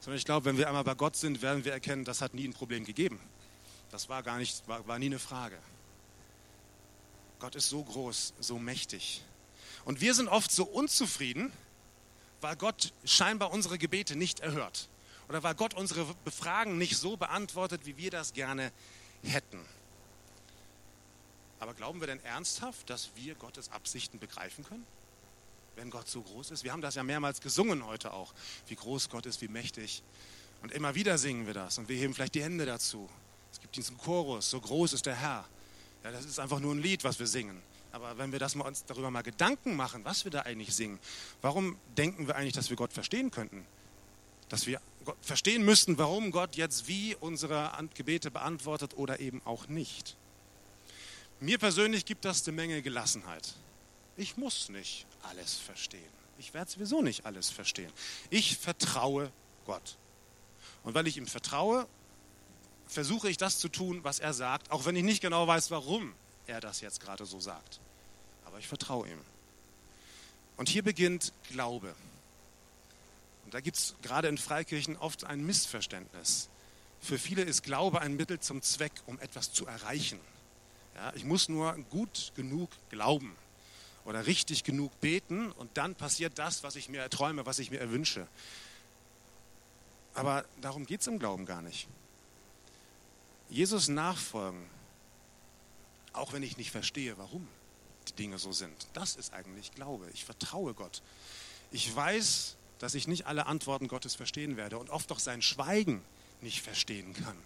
sondern 0.00 0.18
ich 0.18 0.24
glaube, 0.24 0.46
wenn 0.46 0.56
wir 0.56 0.68
einmal 0.68 0.84
bei 0.84 0.94
Gott 0.94 1.16
sind, 1.16 1.42
werden 1.42 1.64
wir 1.64 1.72
erkennen, 1.72 2.04
das 2.04 2.20
hat 2.20 2.34
nie 2.34 2.46
ein 2.46 2.52
Problem 2.52 2.84
gegeben. 2.84 3.20
Das 3.90 4.08
war 4.08 4.22
gar 4.22 4.38
nicht, 4.38 4.66
war, 4.68 4.86
war 4.86 4.98
nie 4.98 5.06
eine 5.06 5.18
Frage. 5.18 5.58
Gott 7.42 7.56
ist 7.56 7.70
so 7.70 7.82
groß, 7.82 8.34
so 8.38 8.56
mächtig. 8.56 9.20
Und 9.84 10.00
wir 10.00 10.14
sind 10.14 10.28
oft 10.28 10.52
so 10.52 10.62
unzufrieden, 10.62 11.52
weil 12.40 12.54
Gott 12.54 12.92
scheinbar 13.04 13.50
unsere 13.50 13.78
Gebete 13.78 14.14
nicht 14.14 14.38
erhört. 14.38 14.88
Oder 15.28 15.42
weil 15.42 15.56
Gott 15.56 15.74
unsere 15.74 16.04
Befragen 16.24 16.78
nicht 16.78 16.96
so 16.96 17.16
beantwortet, 17.16 17.84
wie 17.84 17.96
wir 17.96 18.12
das 18.12 18.32
gerne 18.32 18.70
hätten. 19.24 19.58
Aber 21.58 21.74
glauben 21.74 21.98
wir 21.98 22.06
denn 22.06 22.22
ernsthaft, 22.22 22.88
dass 22.88 23.10
wir 23.16 23.34
Gottes 23.34 23.72
Absichten 23.72 24.20
begreifen 24.20 24.64
können? 24.64 24.86
Wenn 25.74 25.90
Gott 25.90 26.08
so 26.08 26.22
groß 26.22 26.52
ist? 26.52 26.62
Wir 26.62 26.70
haben 26.70 26.80
das 26.80 26.94
ja 26.94 27.02
mehrmals 27.02 27.40
gesungen 27.40 27.84
heute 27.84 28.12
auch, 28.12 28.32
wie 28.68 28.76
groß 28.76 29.10
Gott 29.10 29.26
ist, 29.26 29.40
wie 29.42 29.48
mächtig. 29.48 30.04
Und 30.62 30.70
immer 30.70 30.94
wieder 30.94 31.18
singen 31.18 31.48
wir 31.48 31.54
das 31.54 31.78
und 31.78 31.88
wir 31.88 31.96
heben 31.96 32.14
vielleicht 32.14 32.36
die 32.36 32.44
Hände 32.44 32.66
dazu. 32.66 33.10
Es 33.50 33.60
gibt 33.60 33.74
diesen 33.74 33.98
Chorus, 33.98 34.48
so 34.48 34.60
groß 34.60 34.92
ist 34.92 35.06
der 35.06 35.16
Herr. 35.16 35.44
Ja, 36.04 36.10
das 36.10 36.24
ist 36.24 36.38
einfach 36.38 36.60
nur 36.60 36.74
ein 36.74 36.82
Lied, 36.82 37.04
was 37.04 37.18
wir 37.18 37.26
singen. 37.26 37.62
Aber 37.92 38.16
wenn 38.18 38.32
wir 38.32 38.38
das 38.38 38.54
mal 38.54 38.66
uns 38.66 38.84
darüber 38.86 39.10
mal 39.10 39.22
Gedanken 39.22 39.76
machen, 39.76 40.04
was 40.04 40.24
wir 40.24 40.30
da 40.30 40.40
eigentlich 40.40 40.74
singen, 40.74 40.98
warum 41.42 41.76
denken 41.96 42.26
wir 42.26 42.36
eigentlich, 42.36 42.54
dass 42.54 42.70
wir 42.70 42.76
Gott 42.76 42.92
verstehen 42.92 43.30
könnten? 43.30 43.66
Dass 44.48 44.66
wir 44.66 44.80
verstehen 45.20 45.64
müssten, 45.64 45.98
warum 45.98 46.30
Gott 46.30 46.56
jetzt 46.56 46.88
wie 46.88 47.14
unsere 47.16 47.70
Gebete 47.94 48.30
beantwortet 48.30 48.96
oder 48.96 49.20
eben 49.20 49.42
auch 49.44 49.68
nicht. 49.68 50.16
Mir 51.40 51.58
persönlich 51.58 52.04
gibt 52.04 52.24
das 52.24 52.46
eine 52.46 52.56
Menge 52.56 52.82
Gelassenheit. 52.82 53.54
Ich 54.16 54.36
muss 54.36 54.68
nicht 54.68 55.06
alles 55.22 55.54
verstehen. 55.54 56.00
Ich 56.38 56.54
werde 56.54 56.70
sowieso 56.70 57.02
nicht 57.02 57.26
alles 57.26 57.50
verstehen. 57.50 57.92
Ich 58.30 58.56
vertraue 58.56 59.30
Gott. 59.66 59.96
Und 60.82 60.94
weil 60.94 61.06
ich 61.06 61.16
ihm 61.16 61.26
vertraue, 61.26 61.86
versuche 62.92 63.28
ich 63.28 63.36
das 63.36 63.58
zu 63.58 63.68
tun, 63.68 64.04
was 64.04 64.18
er 64.18 64.32
sagt, 64.32 64.70
auch 64.70 64.84
wenn 64.84 64.96
ich 64.96 65.02
nicht 65.02 65.20
genau 65.20 65.46
weiß, 65.46 65.70
warum 65.70 66.14
er 66.46 66.60
das 66.60 66.80
jetzt 66.80 67.00
gerade 67.00 67.26
so 67.26 67.40
sagt. 67.40 67.80
Aber 68.44 68.58
ich 68.58 68.68
vertraue 68.68 69.08
ihm. 69.08 69.18
Und 70.56 70.68
hier 70.68 70.82
beginnt 70.82 71.32
Glaube. 71.50 71.94
Und 73.44 73.54
da 73.54 73.60
gibt 73.60 73.76
es 73.76 73.94
gerade 74.02 74.28
in 74.28 74.38
Freikirchen 74.38 74.96
oft 74.96 75.24
ein 75.24 75.44
Missverständnis. 75.44 76.48
Für 77.00 77.18
viele 77.18 77.42
ist 77.42 77.62
Glaube 77.62 78.00
ein 78.00 78.16
Mittel 78.16 78.38
zum 78.38 78.62
Zweck, 78.62 78.92
um 79.06 79.18
etwas 79.18 79.52
zu 79.52 79.66
erreichen. 79.66 80.20
Ja, 80.94 81.12
ich 81.14 81.24
muss 81.24 81.48
nur 81.48 81.74
gut 81.90 82.32
genug 82.36 82.70
glauben 82.90 83.34
oder 84.04 84.26
richtig 84.26 84.62
genug 84.62 85.00
beten 85.00 85.50
und 85.52 85.76
dann 85.76 85.94
passiert 85.94 86.38
das, 86.38 86.62
was 86.62 86.76
ich 86.76 86.88
mir 86.88 87.00
erträume, 87.00 87.46
was 87.46 87.58
ich 87.58 87.70
mir 87.70 87.80
erwünsche. 87.80 88.26
Aber 90.14 90.44
darum 90.60 90.86
geht 90.86 91.00
es 91.00 91.06
im 91.06 91.18
Glauben 91.18 91.46
gar 91.46 91.62
nicht. 91.62 91.88
Jesus 93.52 93.88
nachfolgen, 93.88 94.64
auch 96.12 96.32
wenn 96.32 96.42
ich 96.42 96.56
nicht 96.56 96.70
verstehe, 96.70 97.16
warum 97.18 97.46
die 98.08 98.14
Dinge 98.14 98.38
so 98.38 98.52
sind, 98.52 98.88
das 98.94 99.16
ist 99.16 99.32
eigentlich 99.32 99.72
Glaube. 99.72 100.08
Ich 100.12 100.24
vertraue 100.24 100.74
Gott. 100.74 101.02
Ich 101.70 101.94
weiß, 101.94 102.56
dass 102.78 102.94
ich 102.94 103.06
nicht 103.06 103.26
alle 103.26 103.46
Antworten 103.46 103.88
Gottes 103.88 104.14
verstehen 104.14 104.56
werde 104.56 104.78
und 104.78 104.90
oft 104.90 105.12
auch 105.12 105.20
sein 105.20 105.42
Schweigen 105.42 106.02
nicht 106.40 106.62
verstehen 106.62 107.14
kann 107.14 107.36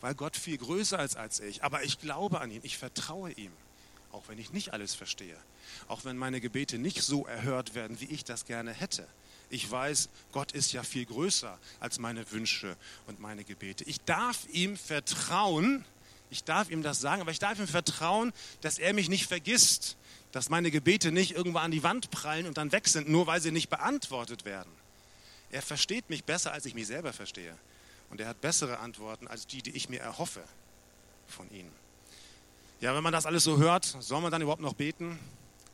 weil 0.00 0.14
Gott 0.14 0.36
viel 0.36 0.58
größer 0.58 1.02
ist 1.02 1.16
als 1.16 1.40
ich. 1.40 1.64
Aber 1.64 1.84
ich 1.84 1.98
glaube 1.98 2.40
an 2.40 2.50
ihn, 2.50 2.60
ich 2.62 2.78
vertraue 2.78 3.32
ihm, 3.32 3.52
auch 4.12 4.22
wenn 4.28 4.38
ich 4.38 4.52
nicht 4.52 4.72
alles 4.72 4.94
verstehe. 4.94 5.36
Auch 5.88 6.04
wenn 6.04 6.16
meine 6.16 6.40
Gebete 6.40 6.78
nicht 6.78 7.02
so 7.02 7.26
erhört 7.26 7.74
werden, 7.74 8.00
wie 8.00 8.06
ich 8.06 8.24
das 8.24 8.44
gerne 8.44 8.72
hätte. 8.72 9.06
Ich 9.50 9.70
weiß, 9.70 10.10
Gott 10.32 10.52
ist 10.52 10.72
ja 10.72 10.82
viel 10.82 11.06
größer 11.06 11.58
als 11.80 11.98
meine 11.98 12.30
Wünsche 12.32 12.76
und 13.06 13.18
meine 13.18 13.44
Gebete. 13.44 13.84
Ich 13.84 14.00
darf 14.02 14.46
ihm 14.52 14.76
vertrauen, 14.76 15.84
ich 16.30 16.44
darf 16.44 16.70
ihm 16.70 16.82
das 16.82 17.00
sagen, 17.00 17.22
aber 17.22 17.30
ich 17.30 17.38
darf 17.38 17.58
ihm 17.58 17.66
vertrauen, 17.66 18.32
dass 18.60 18.78
er 18.78 18.92
mich 18.92 19.08
nicht 19.08 19.26
vergisst, 19.26 19.96
dass 20.32 20.50
meine 20.50 20.70
Gebete 20.70 21.10
nicht 21.12 21.32
irgendwo 21.32 21.58
an 21.58 21.70
die 21.70 21.82
Wand 21.82 22.10
prallen 22.10 22.46
und 22.46 22.58
dann 22.58 22.72
weg 22.72 22.88
sind, 22.88 23.08
nur 23.08 23.26
weil 23.26 23.40
sie 23.40 23.50
nicht 23.50 23.70
beantwortet 23.70 24.44
werden. 24.44 24.70
Er 25.50 25.62
versteht 25.62 26.10
mich 26.10 26.24
besser, 26.24 26.52
als 26.52 26.66
ich 26.66 26.74
mich 26.74 26.86
selber 26.86 27.14
verstehe. 27.14 27.56
Und 28.10 28.20
er 28.20 28.28
hat 28.28 28.40
bessere 28.40 28.78
Antworten 28.78 29.26
als 29.28 29.46
die, 29.46 29.62
die 29.62 29.70
ich 29.70 29.88
mir 29.88 30.00
erhoffe 30.00 30.42
von 31.26 31.50
ihm. 31.50 31.70
Ja, 32.80 32.94
wenn 32.94 33.02
man 33.02 33.12
das 33.12 33.26
alles 33.26 33.44
so 33.44 33.56
hört, 33.58 33.84
soll 33.84 34.20
man 34.20 34.30
dann 34.30 34.42
überhaupt 34.42 34.62
noch 34.62 34.74
beten? 34.74 35.18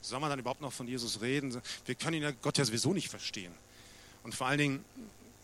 Soll 0.04 0.20
man 0.20 0.28
dann 0.28 0.38
überhaupt 0.38 0.61
noch 0.61 0.73
von 0.73 0.87
Jesus 0.87 1.23
reden? 1.23 1.58
Wir 1.87 1.94
können 1.94 2.18
ihn 2.18 2.23
ja 2.25 2.30
Gott 2.30 2.58
ja 2.58 2.64
sowieso 2.66 2.92
nicht 2.92 3.08
verstehen. 3.08 3.54
Und 4.23 4.34
vor 4.34 4.46
allen 4.46 4.58
Dingen, 4.58 4.84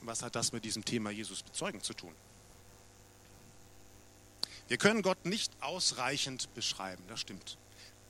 was 0.03 0.23
hat 0.23 0.37
das 0.37 0.53
mit 0.53 0.67
diesem 0.67 0.85
Thema 0.85 1.09
Jesus 1.09 1.43
bezeugen 1.43 1.83
zu 1.83 1.95
tun? 1.95 2.15
Wir 4.69 4.77
können 4.77 5.01
Gott 5.01 5.25
nicht 5.25 5.51
ausreichend 5.63 6.53
beschreiben, 6.55 7.03
das 7.09 7.21
stimmt. 7.21 7.57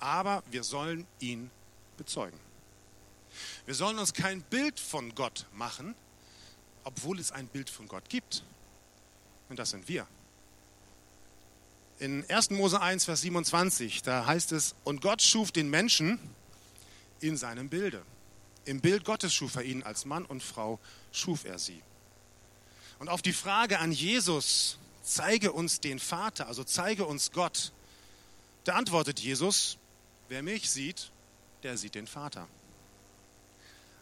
Aber 0.01 0.43
wir 0.51 0.65
sollen 0.65 1.07
ihn 1.21 1.53
bezeugen. 1.97 2.39
Wir 3.65 3.77
sollen 3.77 4.01
uns 4.01 4.13
kein 4.13 4.43
Bild 4.43 4.81
von 4.81 5.15
Gott 5.15 5.47
machen, 5.53 5.95
obwohl 6.83 7.21
es 7.21 7.31
ein 7.31 7.47
Bild 7.47 7.71
von 7.71 7.87
Gott 7.87 8.09
gibt. 8.09 8.43
Und 9.49 9.61
das 9.61 9.71
sind 9.71 9.89
wir. 9.89 10.05
In 12.01 12.29
1. 12.29 12.51
Mose 12.51 12.81
1, 12.81 13.05
Vers 13.05 13.21
27, 13.21 14.03
da 14.03 14.27
heißt 14.27 14.51
es, 14.51 14.75
und 14.83 15.01
Gott 15.01 15.23
schuf 15.23 15.53
den 15.53 15.71
Menschen 15.71 16.19
in 17.21 17.37
seinem 17.37 17.69
Bilde. 17.69 18.05
Im 18.65 18.81
Bild 18.81 19.05
Gottes 19.05 19.33
schuf 19.33 19.57
er 19.57 19.63
ihn, 19.63 19.83
als 19.83 20.05
Mann 20.05 20.25
und 20.25 20.43
Frau 20.43 20.79
schuf 21.13 21.45
er 21.45 21.59
sie. 21.59 21.83
Und 22.99 23.09
auf 23.09 23.23
die 23.23 23.33
Frage 23.33 23.79
an 23.79 23.93
Jesus, 23.93 24.79
zeige 25.03 25.53
uns 25.53 25.81
den 25.81 25.99
Vater, 25.99 26.47
also 26.47 26.65
zeige 26.65 27.07
uns 27.07 27.33
Gott, 27.33 27.73
da 28.65 28.75
antwortet 28.75 29.21
Jesus, 29.21 29.79
wer 30.29 30.43
mich 30.43 30.71
sieht, 30.71 31.11
der 31.63 31.79
sieht 31.79 31.95
den 31.95 32.07
Vater. 32.07 32.47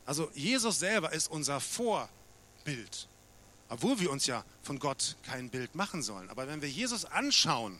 Also 0.04 0.30
Jesus 0.34 0.78
selber 0.78 1.12
ist 1.12 1.28
unser 1.28 1.60
Vorbild. 1.60 3.08
Obwohl 3.68 4.00
wir 4.00 4.10
uns 4.10 4.26
ja 4.26 4.44
von 4.62 4.78
Gott 4.78 5.16
kein 5.22 5.50
Bild 5.50 5.74
machen 5.74 6.02
sollen. 6.02 6.30
Aber 6.30 6.48
wenn 6.48 6.62
wir 6.62 6.70
Jesus 6.70 7.04
anschauen, 7.04 7.78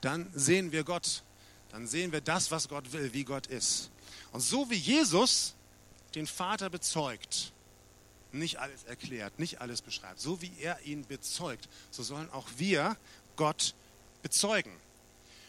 dann 0.00 0.30
sehen 0.34 0.72
wir 0.72 0.84
Gott. 0.84 1.22
Dann 1.70 1.86
sehen 1.86 2.12
wir 2.12 2.20
das, 2.20 2.50
was 2.50 2.68
Gott 2.68 2.92
will, 2.92 3.12
wie 3.12 3.24
Gott 3.24 3.46
ist. 3.46 3.90
Und 4.32 4.40
so 4.40 4.70
wie 4.70 4.76
Jesus 4.76 5.54
den 6.14 6.26
Vater 6.26 6.70
bezeugt, 6.70 7.52
nicht 8.32 8.58
alles 8.58 8.84
erklärt, 8.84 9.38
nicht 9.38 9.60
alles 9.60 9.82
beschreibt, 9.82 10.20
so 10.20 10.42
wie 10.42 10.52
er 10.60 10.80
ihn 10.82 11.06
bezeugt, 11.06 11.68
so 11.90 12.02
sollen 12.02 12.30
auch 12.30 12.46
wir 12.56 12.96
Gott 13.36 13.74
bezeugen. 14.22 14.72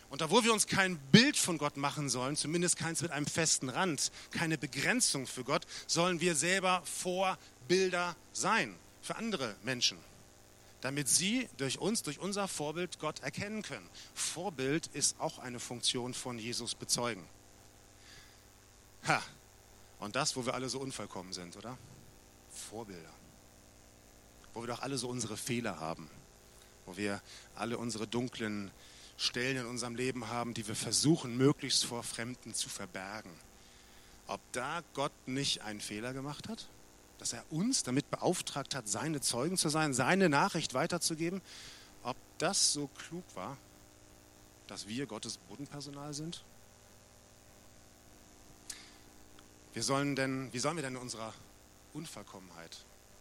Und 0.10 0.22
obwohl 0.22 0.44
wir 0.44 0.54
uns 0.54 0.66
kein 0.66 0.98
Bild 1.12 1.38
von 1.38 1.58
Gott 1.58 1.78
machen 1.78 2.10
sollen, 2.10 2.36
zumindest 2.36 2.78
keins 2.78 3.02
mit 3.02 3.12
einem 3.12 3.28
festen 3.28 3.70
Rand, 3.70 4.12
keine 4.32 4.58
Begrenzung 4.58 5.28
für 5.28 5.44
Gott, 5.44 5.68
sollen 5.88 6.20
wir 6.20 6.36
selber 6.36 6.82
Vorbilder 6.86 8.16
sein 8.34 8.76
für 9.02 9.18
andere 9.18 9.56
Menschen, 9.64 9.98
damit 10.82 11.08
sie 11.10 11.50
durch 11.58 11.80
uns, 11.80 12.04
durch 12.04 12.20
unser 12.20 12.48
Vorbild 12.48 13.00
Gott 13.00 13.20
erkennen 13.22 13.62
können. 13.62 13.88
Vorbild 14.14 14.88
ist 14.88 15.20
auch 15.20 15.40
eine 15.40 15.60
Funktion 15.60 16.14
von 16.14 16.40
Jesus 16.40 16.76
bezeugen. 16.76 17.26
Ha, 19.08 19.22
und 20.00 20.16
das, 20.16 20.36
wo 20.36 20.46
wir 20.46 20.54
alle 20.54 20.70
so 20.70 20.80
unvollkommen 20.80 21.34
sind, 21.34 21.58
oder? 21.58 21.78
Vorbilder. 22.50 23.14
Wo 24.54 24.62
wir 24.62 24.68
doch 24.68 24.82
alle 24.82 24.98
so 24.98 25.10
unsere 25.10 25.38
Fehler 25.38 25.80
haben. 25.80 26.10
Wo 26.86 26.98
wir 26.98 27.22
alle 27.56 27.78
unsere 27.78 28.08
dunklen 28.08 28.72
Stellen 29.18 29.58
in 29.58 29.66
unserem 29.66 29.96
Leben 29.96 30.30
haben, 30.30 30.54
die 30.54 30.68
wir 30.68 30.76
versuchen, 30.76 31.38
möglichst 31.38 31.86
vor 31.86 32.04
Fremden 32.04 32.54
zu 32.54 32.70
verbergen. 32.70 33.32
Ob 34.28 34.40
da 34.54 34.82
Gott 34.94 35.12
nicht 35.26 35.62
einen 35.62 35.82
Fehler 35.82 36.14
gemacht 36.14 36.48
hat? 36.48 36.68
Dass 37.20 37.34
er 37.34 37.44
uns 37.52 37.84
damit 37.84 38.10
beauftragt 38.10 38.74
hat, 38.74 38.88
seine 38.88 39.22
Zeugen 39.22 39.58
zu 39.58 39.70
sein, 39.70 39.94
seine 39.94 40.30
Nachricht 40.30 40.74
weiterzugeben, 40.74 41.42
ob 42.02 42.18
das 42.38 42.74
so 42.74 42.88
klug 42.88 43.24
war, 43.36 43.58
dass 44.68 44.88
wir 44.88 45.06
Gottes 45.06 45.38
Bodenpersonal 45.38 46.14
sind? 46.14 46.44
Wir 49.74 49.84
sollen 49.84 50.16
denn, 50.16 50.52
wie 50.52 50.60
sollen 50.60 50.78
wir 50.78 50.84
denn 50.84 50.96
in 50.96 51.02
unserer 51.02 51.34
Unvollkommenheit, 51.94 52.78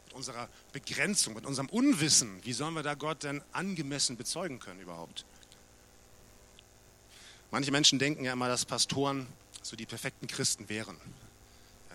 mit 0.06 0.14
unserer 0.14 0.48
Begrenzung, 0.72 1.34
mit 1.34 1.44
unserem 1.44 1.68
Unwissen, 1.68 2.42
wie 2.44 2.52
sollen 2.52 2.74
wir 2.74 2.82
da 2.82 2.94
Gott 2.94 3.24
denn 3.24 3.42
angemessen 3.52 4.16
bezeugen 4.16 4.58
können 4.58 4.80
überhaupt? 4.80 5.26
Manche 7.50 7.72
Menschen 7.72 7.98
denken 7.98 8.24
ja 8.24 8.32
immer, 8.34 8.48
dass 8.48 8.64
Pastoren 8.64 9.26
so 9.62 9.74
die 9.74 9.86
perfekten 9.86 10.26
Christen 10.26 10.68
wären. 10.68 10.96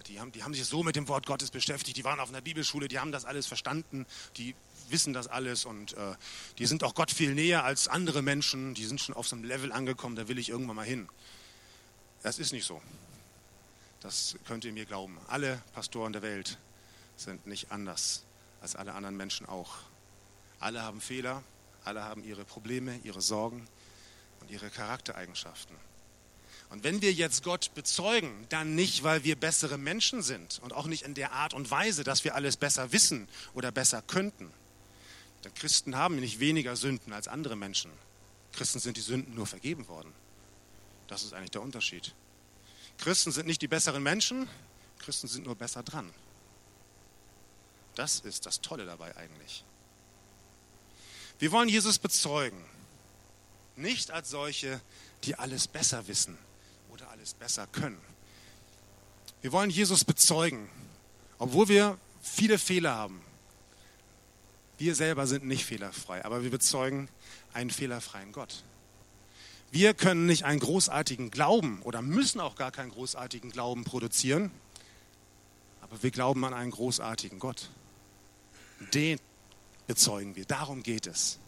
Die, 0.08 0.20
haben, 0.20 0.32
die 0.32 0.44
haben 0.44 0.54
sich 0.54 0.66
so 0.66 0.84
mit 0.84 0.96
dem 0.96 1.08
Wort 1.08 1.26
Gottes 1.26 1.52
beschäftigt, 1.52 1.98
die 1.98 2.04
waren 2.04 2.20
auf 2.20 2.30
einer 2.30 2.42
Bibelschule, 2.42 2.88
die 2.88 3.00
haben 3.00 3.12
das 3.12 3.26
alles 3.26 3.48
verstanden, 3.48 4.06
die 4.38 4.56
wissen 4.90 5.14
das 5.14 5.28
alles 5.28 5.66
und 5.66 5.94
äh, 5.94 6.16
die 6.58 6.66
sind 6.66 6.84
auch 6.84 6.94
Gott 6.94 7.12
viel 7.12 7.34
näher 7.34 7.64
als 7.64 7.88
andere 7.88 8.22
Menschen, 8.22 8.74
die 8.74 8.86
sind 8.86 9.00
schon 9.00 9.16
auf 9.16 9.28
so 9.28 9.36
einem 9.36 9.46
Level 9.46 9.72
angekommen, 9.72 10.16
da 10.16 10.28
will 10.28 10.38
ich 10.38 10.50
irgendwann 10.50 10.76
mal 10.76 10.86
hin. 10.86 11.08
Das 12.22 12.40
ist 12.40 12.52
nicht 12.52 12.66
so. 12.66 12.82
Das 14.02 14.36
könnt 14.46 14.66
ihr 14.66 14.74
mir 14.74 14.86
glauben. 14.86 15.18
Alle 15.28 15.62
Pastoren 15.74 16.12
der 16.12 16.22
Welt 16.22 16.58
sind 17.16 17.48
nicht 17.48 17.72
anders 17.72 18.24
als 18.62 18.76
alle 18.76 18.94
anderen 18.94 19.16
Menschen 19.16 19.48
auch. 19.48 19.76
Alle 20.60 20.82
haben 20.82 21.02
Fehler, 21.02 21.44
alle 21.84 22.04
haben 22.04 22.24
ihre 22.24 22.46
Probleme, 22.46 23.00
ihre 23.04 23.22
Sorgen 23.22 23.66
und 24.42 24.52
ihre 24.52 24.70
Charaktereigenschaften. 24.70 25.76
Und 26.74 26.84
wenn 26.84 27.04
wir 27.04 27.14
jetzt 27.14 27.44
Gott 27.44 27.72
bezeugen, 27.76 28.48
dann 28.50 28.74
nicht, 28.74 29.04
weil 29.04 29.24
wir 29.24 29.36
bessere 29.36 29.78
Menschen 29.78 30.24
sind 30.24 30.60
und 30.64 30.74
auch 30.74 30.88
nicht 30.88 31.04
in 31.04 31.14
der 31.14 31.32
Art 31.32 31.54
und 31.54 31.70
Weise, 31.70 32.04
dass 32.04 32.24
wir 32.24 32.34
alles 32.34 32.58
besser 32.58 32.92
wissen 32.92 33.28
oder 33.54 33.72
besser 33.72 34.02
könnten. 34.02 34.52
Denn 35.44 35.54
Christen 35.54 35.96
haben 35.96 36.16
nicht 36.16 36.40
weniger 36.40 36.76
Sünden 36.76 37.14
als 37.14 37.28
andere 37.28 37.56
Menschen. 37.56 37.92
Christen 38.54 38.80
sind 38.80 38.98
die 38.98 39.02
Sünden 39.02 39.36
nur 39.36 39.46
vergeben 39.46 39.88
worden. 39.88 40.12
Das 41.08 41.22
ist 41.22 41.36
eigentlich 41.36 41.52
der 41.52 41.62
Unterschied. 41.62 42.16
Christen 42.98 43.32
sind 43.32 43.46
nicht 43.46 43.62
die 43.62 43.68
besseren 43.68 44.02
Menschen, 44.02 44.50
Christen 44.98 45.28
sind 45.28 45.46
nur 45.46 45.56
besser 45.56 45.84
dran. 45.84 46.10
Das 47.94 48.22
ist 48.22 48.48
das 48.48 48.62
Tolle 48.62 48.88
dabei 48.88 49.16
eigentlich. 49.16 49.64
Wir 51.38 51.52
wollen 51.52 51.70
Jesus 51.70 52.00
bezeugen, 52.00 52.66
nicht 53.76 54.10
als 54.10 54.32
solche, 54.32 54.82
die 55.24 55.36
alles 55.36 55.68
besser 55.68 56.08
wissen 56.08 56.36
alles 57.24 57.36
besser 57.36 57.68
können. 57.68 58.02
Wir 59.42 59.54
wollen 59.54 59.70
Jesus 59.70 60.04
bezeugen, 60.04 60.68
obwohl 61.38 61.70
wir 61.70 61.98
viele 62.22 62.58
Fehler 62.58 62.96
haben. 62.96 63.22
Wir 64.78 64.94
selber 64.94 65.26
sind 65.26 65.46
nicht 65.46 65.64
fehlerfrei, 65.64 66.26
aber 66.26 66.44
wir 66.44 66.52
bezeugen 66.52 67.08
einen 67.54 67.70
fehlerfreien 67.70 68.34
Gott. 68.34 68.66
Wir 69.72 69.94
können 69.94 70.26
nicht 70.26 70.44
einen 70.44 70.60
großartigen 70.60 71.32
Glauben 71.32 71.82
oder 71.84 72.02
müssen 72.02 72.42
auch 72.42 72.58
gar 72.58 72.72
keinen 72.72 72.92
großartigen 72.92 73.52
Glauben 73.52 73.86
produzieren, 73.86 74.52
aber 75.80 76.04
wir 76.04 76.12
glauben 76.12 76.44
an 76.44 76.54
einen 76.54 76.72
großartigen 76.72 77.40
Gott. 77.40 77.70
Den 78.94 79.18
bezeugen 79.88 80.36
wir. 80.36 80.44
Darum 80.44 80.84
geht 80.84 81.08
es. 81.08 81.40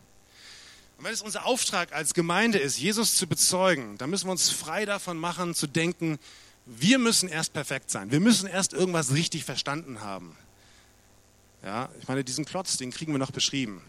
Und 0.97 1.03
wenn 1.03 1.13
es 1.13 1.21
unser 1.21 1.45
Auftrag 1.45 1.93
als 1.93 2.13
Gemeinde 2.13 2.57
ist, 2.57 2.79
Jesus 2.79 3.15
zu 3.15 3.27
bezeugen, 3.27 3.97
dann 3.97 4.09
müssen 4.09 4.27
wir 4.27 4.31
uns 4.31 4.49
frei 4.49 4.85
davon 4.85 5.17
machen, 5.17 5.53
zu 5.53 5.67
denken, 5.67 6.19
wir 6.65 6.97
müssen 6.99 7.29
erst 7.29 7.53
perfekt 7.53 7.91
sein. 7.91 8.11
Wir 8.11 8.19
müssen 8.19 8.47
erst 8.47 8.73
irgendwas 8.73 9.13
richtig 9.13 9.43
verstanden 9.43 10.01
haben. 10.01 10.35
Ja, 11.63 11.89
ich 11.99 12.07
meine, 12.07 12.23
diesen 12.23 12.45
Klotz, 12.45 12.77
den 12.77 12.91
kriegen 12.91 13.11
wir 13.11 13.19
noch 13.19 13.31
beschrieben. 13.31 13.81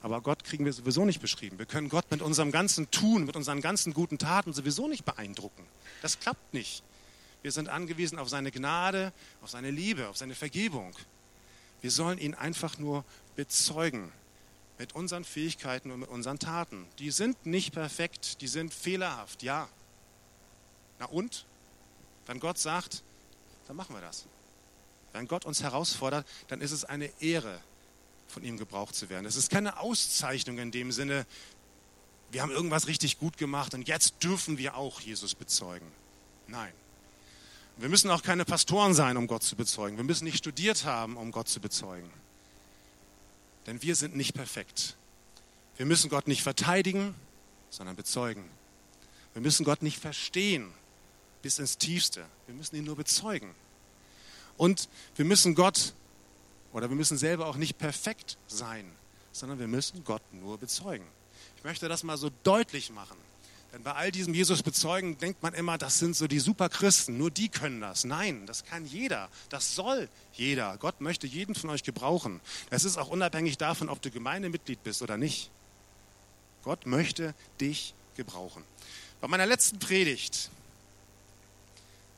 Aber 0.00 0.20
Gott 0.20 0.44
kriegen 0.44 0.64
wir 0.64 0.72
sowieso 0.72 1.04
nicht 1.04 1.20
beschrieben. 1.20 1.58
Wir 1.58 1.66
können 1.66 1.88
Gott 1.88 2.10
mit 2.10 2.20
unserem 2.20 2.52
ganzen 2.52 2.90
Tun, 2.90 3.24
mit 3.24 3.36
unseren 3.36 3.60
ganzen 3.62 3.94
guten 3.94 4.18
Taten 4.18 4.52
sowieso 4.52 4.86
nicht 4.86 5.04
beeindrucken. 5.04 5.66
Das 6.02 6.20
klappt 6.20 6.52
nicht. 6.52 6.82
Wir 7.42 7.52
sind 7.52 7.68
angewiesen 7.68 8.18
auf 8.18 8.28
seine 8.28 8.50
Gnade, 8.50 9.12
auf 9.42 9.50
seine 9.50 9.70
Liebe, 9.70 10.08
auf 10.08 10.16
seine 10.16 10.34
Vergebung. 10.34 10.94
Wir 11.80 11.90
sollen 11.90 12.18
ihn 12.18 12.34
einfach 12.34 12.78
nur 12.78 13.04
bezeugen 13.36 14.12
mit 14.78 14.94
unseren 14.94 15.24
Fähigkeiten 15.24 15.90
und 15.90 16.00
mit 16.00 16.08
unseren 16.08 16.38
Taten. 16.38 16.86
Die 16.98 17.10
sind 17.10 17.46
nicht 17.46 17.72
perfekt, 17.72 18.40
die 18.40 18.48
sind 18.48 18.74
fehlerhaft, 18.74 19.42
ja. 19.42 19.68
Na 20.98 21.06
und? 21.06 21.46
Wenn 22.26 22.40
Gott 22.40 22.58
sagt, 22.58 23.02
dann 23.66 23.76
machen 23.76 23.94
wir 23.94 24.00
das. 24.00 24.26
Wenn 25.12 25.28
Gott 25.28 25.44
uns 25.44 25.62
herausfordert, 25.62 26.26
dann 26.48 26.60
ist 26.60 26.72
es 26.72 26.84
eine 26.84 27.10
Ehre, 27.20 27.60
von 28.26 28.42
ihm 28.42 28.58
gebraucht 28.58 28.94
zu 28.94 29.08
werden. 29.08 29.26
Es 29.26 29.36
ist 29.36 29.50
keine 29.50 29.78
Auszeichnung 29.78 30.58
in 30.58 30.70
dem 30.70 30.90
Sinne, 30.90 31.26
wir 32.34 32.42
haben 32.42 32.50
irgendwas 32.50 32.88
richtig 32.88 33.18
gut 33.18 33.36
gemacht 33.38 33.74
und 33.74 33.86
jetzt 33.86 34.24
dürfen 34.24 34.58
wir 34.58 34.76
auch 34.76 35.00
Jesus 35.00 35.36
bezeugen. 35.36 35.86
Nein. 36.48 36.72
Wir 37.76 37.88
müssen 37.88 38.10
auch 38.10 38.22
keine 38.22 38.44
Pastoren 38.44 38.92
sein, 38.92 39.16
um 39.16 39.28
Gott 39.28 39.44
zu 39.44 39.54
bezeugen. 39.54 39.96
Wir 39.96 40.04
müssen 40.04 40.24
nicht 40.24 40.38
studiert 40.38 40.84
haben, 40.84 41.16
um 41.16 41.30
Gott 41.30 41.48
zu 41.48 41.60
bezeugen. 41.60 42.10
Denn 43.66 43.82
wir 43.82 43.96
sind 43.96 44.16
nicht 44.16 44.34
perfekt. 44.34 44.96
Wir 45.76 45.86
müssen 45.86 46.10
Gott 46.10 46.28
nicht 46.28 46.42
verteidigen, 46.42 47.14
sondern 47.70 47.96
bezeugen. 47.96 48.48
Wir 49.32 49.42
müssen 49.42 49.64
Gott 49.64 49.82
nicht 49.82 49.98
verstehen 49.98 50.72
bis 51.42 51.58
ins 51.58 51.78
Tiefste. 51.78 52.24
Wir 52.46 52.54
müssen 52.54 52.76
ihn 52.76 52.84
nur 52.84 52.96
bezeugen. 52.96 53.54
Und 54.56 54.88
wir 55.16 55.24
müssen 55.24 55.54
Gott 55.54 55.94
oder 56.72 56.88
wir 56.88 56.96
müssen 56.96 57.18
selber 57.18 57.46
auch 57.46 57.56
nicht 57.56 57.78
perfekt 57.78 58.38
sein, 58.46 58.90
sondern 59.32 59.58
wir 59.58 59.68
müssen 59.68 60.04
Gott 60.04 60.22
nur 60.32 60.58
bezeugen. 60.58 61.06
Ich 61.56 61.64
möchte 61.64 61.88
das 61.88 62.02
mal 62.04 62.16
so 62.16 62.30
deutlich 62.44 62.90
machen. 62.90 63.16
Denn 63.74 63.82
bei 63.82 63.92
all 63.92 64.12
diesem 64.12 64.34
Jesus 64.34 64.62
bezeugen 64.62 65.18
denkt 65.18 65.42
man 65.42 65.52
immer, 65.52 65.78
das 65.78 65.98
sind 65.98 66.14
so 66.14 66.28
die 66.28 66.38
Superchristen, 66.38 67.18
nur 67.18 67.32
die 67.32 67.48
können 67.48 67.80
das. 67.80 68.04
Nein, 68.04 68.46
das 68.46 68.64
kann 68.64 68.86
jeder, 68.86 69.28
das 69.48 69.74
soll 69.74 70.08
jeder. 70.32 70.76
Gott 70.76 71.00
möchte 71.00 71.26
jeden 71.26 71.56
von 71.56 71.70
euch 71.70 71.82
gebrauchen. 71.82 72.40
Das 72.70 72.84
ist 72.84 72.96
auch 72.98 73.08
unabhängig 73.08 73.58
davon, 73.58 73.88
ob 73.88 74.00
du 74.00 74.12
Gemeindemitglied 74.12 74.84
bist 74.84 75.02
oder 75.02 75.16
nicht. 75.16 75.50
Gott 76.62 76.86
möchte 76.86 77.34
dich 77.60 77.94
gebrauchen. 78.16 78.62
Bei 79.20 79.26
meiner 79.26 79.44
letzten 79.44 79.80
Predigt, 79.80 80.50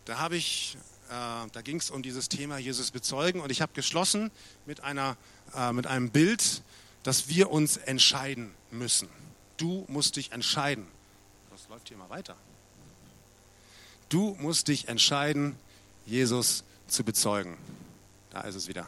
da 0.04 0.18
habe 0.18 0.36
ich, 0.36 0.76
äh, 1.08 1.48
da 1.50 1.62
ging 1.64 1.78
es 1.78 1.90
um 1.90 2.02
dieses 2.02 2.28
Thema 2.28 2.58
Jesus 2.58 2.90
bezeugen 2.90 3.40
und 3.40 3.50
ich 3.50 3.62
habe 3.62 3.72
geschlossen 3.72 4.30
mit, 4.66 4.84
einer, 4.84 5.16
äh, 5.54 5.72
mit 5.72 5.86
einem 5.86 6.10
Bild, 6.10 6.60
dass 7.02 7.30
wir 7.30 7.50
uns 7.50 7.78
entscheiden 7.78 8.52
müssen. 8.70 9.08
Du 9.56 9.86
musst 9.88 10.16
dich 10.16 10.32
entscheiden 10.32 10.86
läuft 11.68 11.88
hier 11.88 11.96
mal 11.96 12.10
weiter. 12.10 12.36
Du 14.08 14.36
musst 14.38 14.68
dich 14.68 14.88
entscheiden, 14.88 15.58
Jesus 16.04 16.64
zu 16.86 17.02
bezeugen. 17.02 17.56
Da 18.30 18.42
ist 18.42 18.54
es 18.54 18.68
wieder. 18.68 18.86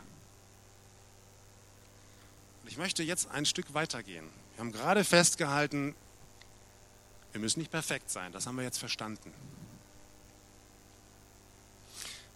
Und 2.62 2.68
ich 2.68 2.76
möchte 2.76 3.02
jetzt 3.02 3.28
ein 3.30 3.46
Stück 3.46 3.74
weitergehen. 3.74 4.28
Wir 4.54 4.60
haben 4.60 4.72
gerade 4.72 5.04
festgehalten, 5.04 5.94
wir 7.32 7.40
müssen 7.40 7.60
nicht 7.60 7.70
perfekt 7.70 8.10
sein. 8.10 8.32
Das 8.32 8.46
haben 8.46 8.56
wir 8.56 8.64
jetzt 8.64 8.78
verstanden. 8.78 9.32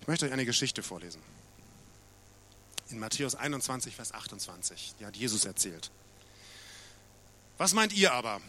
Ich 0.00 0.09
möchte 0.09 0.26
euch 0.26 0.33
eine 0.33 0.44
Geschichte 0.44 0.83
vorlesen. 0.83 1.22
In 2.90 2.98
Matthäus 2.98 3.35
21, 3.35 3.94
Vers 3.94 4.12
28. 4.12 4.94
Die 4.98 5.07
hat 5.07 5.16
Jesus 5.16 5.44
erzählt. 5.44 5.90
Was 7.59 7.72
meint 7.72 7.92
ihr 7.92 8.12
aber? 8.12 8.40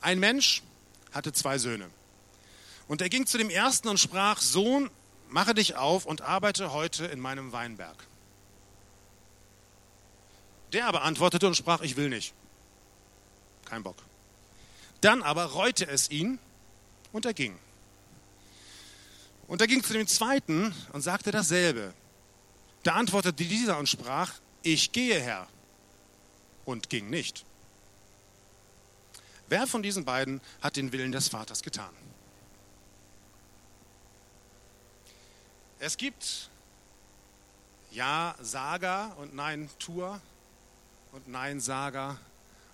Ein 0.00 0.20
Mensch 0.20 0.62
hatte 1.14 1.32
zwei 1.32 1.58
Söhne. 1.58 1.88
Und 2.88 3.00
er 3.00 3.08
ging 3.08 3.26
zu 3.26 3.38
dem 3.38 3.50
ersten 3.50 3.88
und 3.88 3.98
sprach, 3.98 4.40
Sohn, 4.40 4.90
mache 5.28 5.54
dich 5.54 5.76
auf 5.76 6.04
und 6.06 6.20
arbeite 6.22 6.72
heute 6.72 7.06
in 7.06 7.20
meinem 7.20 7.52
Weinberg. 7.52 7.96
Der 10.72 10.86
aber 10.86 11.02
antwortete 11.02 11.46
und 11.46 11.56
sprach, 11.56 11.82
ich 11.82 11.96
will 11.96 12.08
nicht. 12.08 12.34
Kein 13.64 13.82
Bock. 13.82 13.96
Dann 15.00 15.22
aber 15.22 15.44
reute 15.44 15.86
es 15.86 16.10
ihn 16.10 16.38
und 17.12 17.24
er 17.26 17.34
ging. 17.34 17.56
Und 19.46 19.60
er 19.60 19.66
ging 19.66 19.82
zu 19.82 19.92
dem 19.92 20.06
zweiten 20.06 20.74
und 20.92 21.02
sagte 21.02 21.30
dasselbe. 21.30 21.94
Da 22.82 22.94
antwortete 22.94 23.44
dieser 23.44 23.78
und 23.78 23.88
sprach, 23.88 24.32
ich 24.62 24.92
gehe 24.92 25.20
Herr 25.20 25.46
und 26.64 26.90
ging 26.90 27.08
nicht. 27.10 27.44
Wer 29.48 29.66
von 29.66 29.82
diesen 29.82 30.04
beiden 30.04 30.40
hat 30.60 30.76
den 30.76 30.92
Willen 30.92 31.12
des 31.12 31.28
Vaters 31.28 31.62
getan? 31.62 31.94
Es 35.78 35.96
gibt 35.96 36.48
Ja-Sager 37.90 39.16
und 39.18 39.34
Nein-Tour 39.34 40.20
und 41.12 41.28
Nein-Sager 41.28 42.18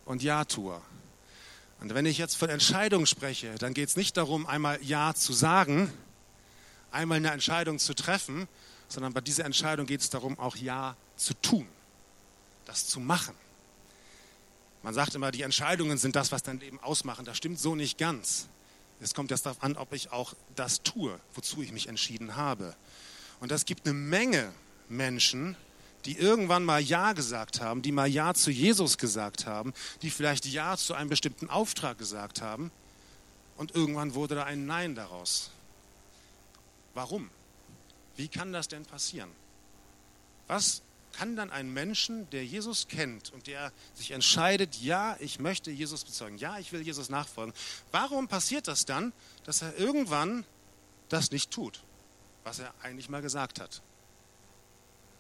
und 0.05 0.23
Ja-Tour. 0.23 0.81
Und 1.81 1.95
wenn 1.95 2.07
ich 2.07 2.19
jetzt 2.19 2.37
von 2.37 2.51
Entscheidung 2.51 3.07
spreche, 3.07 3.55
dann 3.57 3.75
geht 3.75 3.89
es 3.89 3.97
nicht 3.97 4.17
darum, 4.17 4.47
einmal 4.47 4.79
Ja 4.83 5.15
zu 5.15 5.33
sagen, 5.33 5.93
einmal 6.93 7.17
eine 7.17 7.31
Entscheidung 7.31 7.79
zu 7.79 7.95
treffen, 7.95 8.47
sondern 8.89 9.13
bei 9.13 9.21
dieser 9.21 9.45
Entscheidung 9.45 9.87
geht 9.87 10.03
es 10.03 10.11
darum, 10.11 10.39
auch 10.39 10.57
Ja 10.57 10.97
zu 11.17 11.35
tun, 11.35 11.67
das 12.67 12.87
zu 12.87 13.01
machen. 13.01 13.35
Man 14.83 14.95
sagt 14.95 15.15
immer, 15.15 15.31
die 15.31 15.43
Entscheidungen 15.43 15.99
sind 15.99 16.17
das, 16.17 16.33
was 16.33 16.43
dein 16.43 16.59
Leben 16.59 16.81
ausmachen. 16.81 17.25
Das 17.25 17.37
stimmt 17.37 17.59
so 17.59 17.75
nicht 17.75 17.99
ganz. 17.99 18.49
Es 19.01 19.15
kommt 19.15 19.31
erst 19.31 19.47
darauf 19.47 19.63
an, 19.63 19.77
ob 19.77 19.93
ich 19.93 20.13
auch 20.13 20.35
das 20.57 20.83
tue, 20.83 21.19
wozu 21.35 21.63
ich 21.63 21.73
mich 21.73 21.89
entschieden 21.89 22.37
habe. 22.37 22.75
Und 23.41 23.53
es 23.53 23.65
gibt 23.65 23.87
eine 23.87 23.95
Menge 23.95 24.53
Menschen, 24.89 25.57
die 26.05 26.17
irgendwann 26.19 26.65
mal 26.65 26.81
Ja 26.81 27.13
gesagt 27.13 27.61
haben, 27.61 27.83
die 27.83 27.93
mal 27.93 28.07
Ja 28.07 28.35
zu 28.35 28.51
Jesus 28.51 28.99
gesagt 28.99 29.47
haben, 29.47 29.75
die 30.03 30.11
vielleicht 30.11 30.47
Ja 30.47 30.77
zu 30.77 30.95
einem 30.95 31.11
bestimmten 31.11 31.51
Auftrag 31.51 31.99
gesagt 31.99 32.43
haben. 32.43 32.71
Und 33.57 33.75
irgendwann 33.75 34.15
wurde 34.15 34.37
da 34.37 34.45
ein 34.45 34.67
Nein 34.67 34.95
daraus. 34.95 35.51
Warum? 36.95 37.31
Wie 38.17 38.29
kann 38.29 38.53
das 38.53 38.69
denn 38.69 38.85
passieren? 38.85 39.31
Was 40.47 40.83
kann 41.13 41.37
dann 41.37 41.51
ein 41.51 41.73
Menschen, 41.73 42.29
der 42.31 42.45
Jesus 42.45 42.89
kennt 42.89 43.33
und 43.33 43.47
der 43.47 43.73
sich 43.95 44.13
entscheidet, 44.13 44.77
ja, 44.77 45.17
ich 45.21 45.39
möchte 45.39 45.71
Jesus 45.71 46.05
bezeugen, 46.05 46.39
ja, 46.39 46.59
ich 46.59 46.73
will 46.73 46.83
Jesus 46.83 47.09
nachfolgen, 47.09 47.55
warum 47.91 48.29
passiert 48.29 48.69
das 48.69 48.85
dann, 48.85 49.13
dass 49.45 49.63
er 49.63 49.77
irgendwann 49.77 50.45
das 51.09 51.31
nicht 51.31 51.51
tut, 51.51 51.83
was 52.45 52.59
er 52.59 52.73
eigentlich 52.83 53.09
mal 53.09 53.23
gesagt 53.23 53.61
hat? 53.61 53.83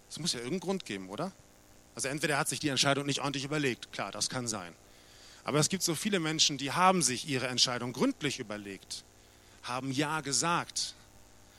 Es 0.08 0.18
muss 0.18 0.32
ja 0.32 0.40
irgendeinen 0.40 0.60
Grund 0.60 0.84
geben, 0.84 1.08
oder? 1.08 1.32
Also 1.94 2.08
entweder 2.08 2.34
er 2.34 2.40
hat 2.40 2.48
sich 2.48 2.60
die 2.60 2.68
Entscheidung 2.68 3.06
nicht 3.06 3.20
ordentlich 3.20 3.44
überlegt, 3.44 3.92
klar, 3.92 4.10
das 4.12 4.28
kann 4.28 4.48
sein. 4.48 4.74
Aber 5.44 5.58
es 5.58 5.68
gibt 5.68 5.82
so 5.82 5.94
viele 5.94 6.20
Menschen, 6.20 6.58
die 6.58 6.72
haben 6.72 7.02
sich 7.02 7.28
ihre 7.28 7.48
Entscheidung 7.48 7.92
gründlich 7.92 8.38
überlegt, 8.38 9.04
haben 9.62 9.90
Ja 9.90 10.20
gesagt 10.20 10.94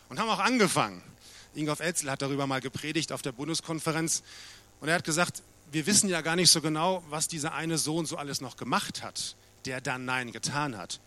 und 0.09 0.19
haben 0.19 0.29
auch 0.29 0.39
angefangen. 0.39 1.01
Ingolf 1.53 1.79
Elzel 1.79 2.09
hat 2.09 2.21
darüber 2.21 2.47
mal 2.47 2.61
gepredigt 2.61 3.11
auf 3.11 3.21
der 3.21 3.31
Bundeskonferenz 3.31 4.23
und 4.79 4.87
er 4.87 4.95
hat 4.95 5.03
gesagt, 5.03 5.43
wir 5.71 5.85
wissen 5.85 6.09
ja 6.09 6.21
gar 6.21 6.35
nicht 6.35 6.51
so 6.51 6.61
genau, 6.61 7.03
was 7.09 7.27
dieser 7.27 7.53
eine 7.53 7.77
Sohn 7.77 8.05
so 8.05 8.17
alles 8.17 8.41
noch 8.41 8.57
gemacht 8.57 9.03
hat, 9.03 9.35
der 9.65 9.81
dann 9.81 10.05
Nein 10.05 10.31
getan 10.31 10.77
hat. 10.77 10.99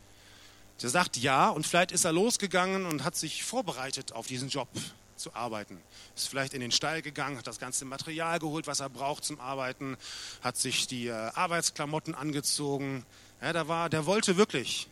Der 0.83 0.91
sagt 0.91 1.17
ja 1.17 1.49
und 1.49 1.67
vielleicht 1.67 1.93
ist 1.93 2.05
er 2.05 2.13
losgegangen 2.13 2.87
und 2.87 3.05
hat 3.05 3.17
sich 3.17 3.45
vorbereitet 3.45 4.13
auf 4.13 4.27
diesen 4.27 4.49
Job 4.49 4.69
zu 5.17 5.35
arbeiten. 5.35 5.81
Ist 6.17 6.29
vielleicht 6.29 6.55
in 6.55 6.61
den 6.61 6.73
Stall 6.73 7.03
gegangen, 7.03 7.39
hat 7.39 7.47
das 7.47 7.59
ganze 7.59 7.85
Material 7.85 8.39
geholt, 8.39 8.67
was 8.67 8.81
er 8.81 8.91
braucht 8.91 9.25
zum 9.25 9.41
Arbeiten, 9.41 9.97
hat 10.43 10.57
sich 10.57 10.87
die 10.87 11.07
äh, 11.07 11.13
Arbeitsklamotten 11.13 12.15
angezogen. 12.15 13.07
Ja, 13.41 13.53
da 13.53 13.69
war, 13.69 13.89
der 13.89 14.07
wollte 14.07 14.37
wirklich, 14.37 14.89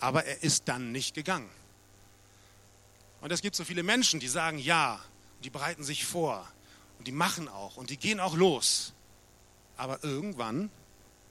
aber 0.00 0.24
er 0.24 0.42
ist 0.42 0.68
dann 0.68 0.92
nicht 0.92 1.14
gegangen. 1.14 1.48
Und 3.20 3.32
es 3.32 3.42
gibt 3.42 3.56
so 3.56 3.64
viele 3.64 3.82
Menschen, 3.82 4.20
die 4.20 4.28
sagen 4.28 4.58
ja, 4.58 5.00
die 5.42 5.50
bereiten 5.50 5.84
sich 5.84 6.04
vor 6.04 6.46
und 6.98 7.06
die 7.06 7.12
machen 7.12 7.48
auch 7.48 7.76
und 7.76 7.90
die 7.90 7.96
gehen 7.96 8.20
auch 8.20 8.36
los. 8.36 8.92
Aber 9.76 10.02
irgendwann 10.02 10.70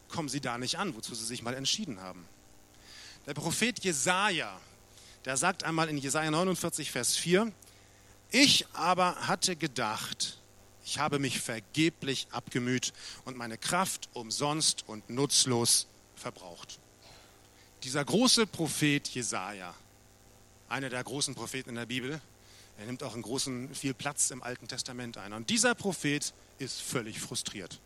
kommen 0.09 0.29
sie 0.29 0.41
da 0.41 0.57
nicht 0.57 0.77
an, 0.77 0.95
wozu 0.95 1.15
sie 1.15 1.25
sich 1.25 1.41
mal 1.41 1.53
entschieden 1.53 1.99
haben. 2.01 2.25
Der 3.25 3.33
Prophet 3.33 3.83
Jesaja, 3.83 4.59
der 5.25 5.35
sagt 5.35 5.63
einmal 5.63 5.89
in 5.89 5.97
Jesaja 5.97 6.31
49, 6.31 6.91
Vers 6.91 7.17
4, 7.17 7.51
ich 8.31 8.65
aber 8.73 9.15
hatte 9.27 9.55
gedacht, 9.55 10.39
ich 10.85 10.99
habe 10.99 11.19
mich 11.19 11.41
vergeblich 11.41 12.27
abgemüht 12.31 12.93
und 13.25 13.35
meine 13.35 13.57
Kraft 13.57 14.09
umsonst 14.13 14.85
und 14.87 15.09
nutzlos 15.09 15.87
verbraucht. 16.15 16.79
Dieser 17.83 18.03
große 18.05 18.47
Prophet 18.47 19.07
Jesaja, 19.09 19.73
einer 20.69 20.89
der 20.89 21.03
großen 21.03 21.35
Propheten 21.35 21.69
in 21.69 21.75
der 21.75 21.85
Bibel. 21.85 22.21
Er 22.77 22.85
nimmt 22.85 23.03
auch 23.03 23.13
einen 23.13 23.23
großen, 23.23 23.73
viel 23.73 23.93
Platz 23.93 24.31
im 24.31 24.43
Alten 24.43 24.67
Testament 24.67 25.17
ein. 25.17 25.33
Und 25.33 25.49
dieser 25.49 25.75
Prophet 25.75 26.33
ist 26.59 26.81
völlig 26.81 27.19
frustriert. 27.19 27.79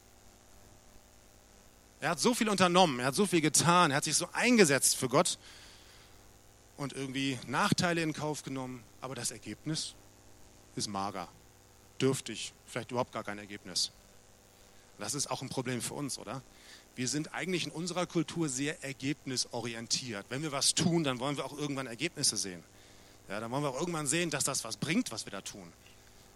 Er 2.00 2.10
hat 2.10 2.20
so 2.20 2.34
viel 2.34 2.50
unternommen, 2.50 3.00
er 3.00 3.08
hat 3.08 3.16
so 3.16 3.28
viel 3.28 3.42
getan, 3.42 3.92
er 3.92 3.98
hat 3.98 4.04
sich 4.06 4.16
so 4.16 4.28
eingesetzt 4.34 4.98
für 4.98 5.08
Gott 5.08 5.38
und 6.76 6.94
irgendwie 6.94 7.38
Nachteile 7.46 8.02
in 8.02 8.14
Kauf 8.14 8.42
genommen, 8.42 8.84
aber 9.02 9.14
das 9.14 9.30
Ergebnis 9.30 9.94
ist 10.76 10.88
mager, 10.88 11.28
dürftig, 12.02 12.54
vielleicht 12.66 12.90
überhaupt 12.90 13.12
gar 13.12 13.24
kein 13.24 13.38
Ergebnis. 13.38 13.92
Das 14.98 15.14
ist 15.14 15.30
auch 15.30 15.44
ein 15.44 15.50
Problem 15.50 15.80
für 15.80 15.94
uns, 15.94 16.18
oder? 16.18 16.42
wir 16.96 17.08
sind 17.08 17.34
eigentlich 17.34 17.66
in 17.66 17.72
unserer 17.72 18.06
Kultur 18.06 18.50
sehr 18.50 18.84
ergebnisorientiert. 18.84 20.26
Wenn 20.30 20.44
wir 20.44 20.52
was 20.52 20.74
tun, 20.74 21.04
dann 21.04 21.20
wollen 21.20 21.38
wir 21.38 21.46
auch 21.46 21.58
irgendwann 21.58 21.88
Ergebnisse 21.88 22.38
sehen. 22.38 22.64
Ja, 23.32 23.40
dann 23.40 23.50
wollen 23.50 23.64
wir 23.64 23.70
auch 23.70 23.80
irgendwann 23.80 24.08
sehen, 24.08 24.30
dass 24.30 24.44
das 24.44 24.66
was 24.66 24.76
bringt, 24.76 25.10
was 25.10 25.26
wir 25.26 25.32
da 25.32 25.40
tun. 25.40 25.72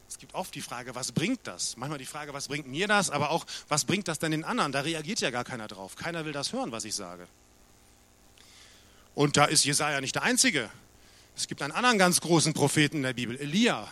Es 0.08 0.18
gibt 0.18 0.34
oft 0.34 0.56
die 0.56 0.62
Frage, 0.62 0.96
was 0.96 1.12
bringt 1.12 1.42
das? 1.44 1.76
Manchmal 1.76 2.00
die 2.00 2.06
Frage, 2.06 2.34
was 2.34 2.48
bringt 2.48 2.68
mir 2.68 2.88
das? 2.88 3.10
Aber 3.10 3.32
auch, 3.32 3.46
was 3.68 3.84
bringt 3.84 4.08
das 4.08 4.18
denn 4.18 4.32
den 4.32 4.46
anderen? 4.46 4.72
Da 4.72 4.80
reagiert 4.80 5.20
ja 5.20 5.30
gar 5.30 5.44
keiner 5.44 5.68
drauf. 5.68 5.98
Keiner 5.98 6.24
will 6.24 6.32
das 6.32 6.54
hören, 6.54 6.72
was 6.72 6.86
ich 6.86 6.96
sage. 6.96 7.28
Und 9.14 9.36
da 9.36 9.44
ist 9.44 9.66
Jesaja 9.66 10.00
nicht 10.00 10.16
der 10.16 10.24
Einzige. 10.24 10.70
Es 11.36 11.50
gibt 11.50 11.62
einen 11.62 11.74
anderen 11.74 11.98
ganz 11.98 12.22
großen 12.22 12.54
Propheten 12.54 12.98
in 12.98 13.04
der 13.04 13.14
Bibel, 13.14 13.36
Elia. 13.36 13.90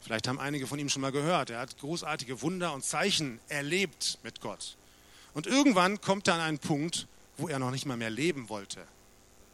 Vielleicht 0.00 0.28
haben 0.28 0.38
einige 0.38 0.68
von 0.68 0.78
ihm 0.78 0.90
schon 0.90 1.02
mal 1.02 1.10
gehört. 1.10 1.50
Er 1.50 1.58
hat 1.58 1.76
großartige 1.78 2.40
Wunder 2.40 2.72
und 2.72 2.84
Zeichen 2.84 3.40
erlebt 3.48 4.20
mit 4.22 4.40
Gott. 4.40 4.76
Und 5.34 5.48
irgendwann 5.48 6.00
kommt 6.00 6.28
an 6.28 6.38
einen 6.38 6.60
Punkt, 6.60 7.08
wo 7.36 7.48
er 7.48 7.58
noch 7.58 7.72
nicht 7.72 7.86
mal 7.86 7.96
mehr 7.96 8.10
leben 8.10 8.48
wollte. 8.48 8.86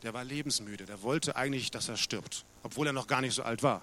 Der 0.03 0.15
war 0.15 0.25
lebensmüde. 0.25 0.87
Der 0.87 1.03
wollte 1.03 1.37
eigentlich, 1.37 1.71
dass 1.71 1.89
er 1.89 1.97
stirbt, 1.97 2.45
obwohl 2.63 2.87
er 2.87 2.93
noch 2.93 3.07
gar 3.07 3.21
nicht 3.21 3.35
so 3.35 3.43
alt 3.43 3.63
war. 3.63 3.83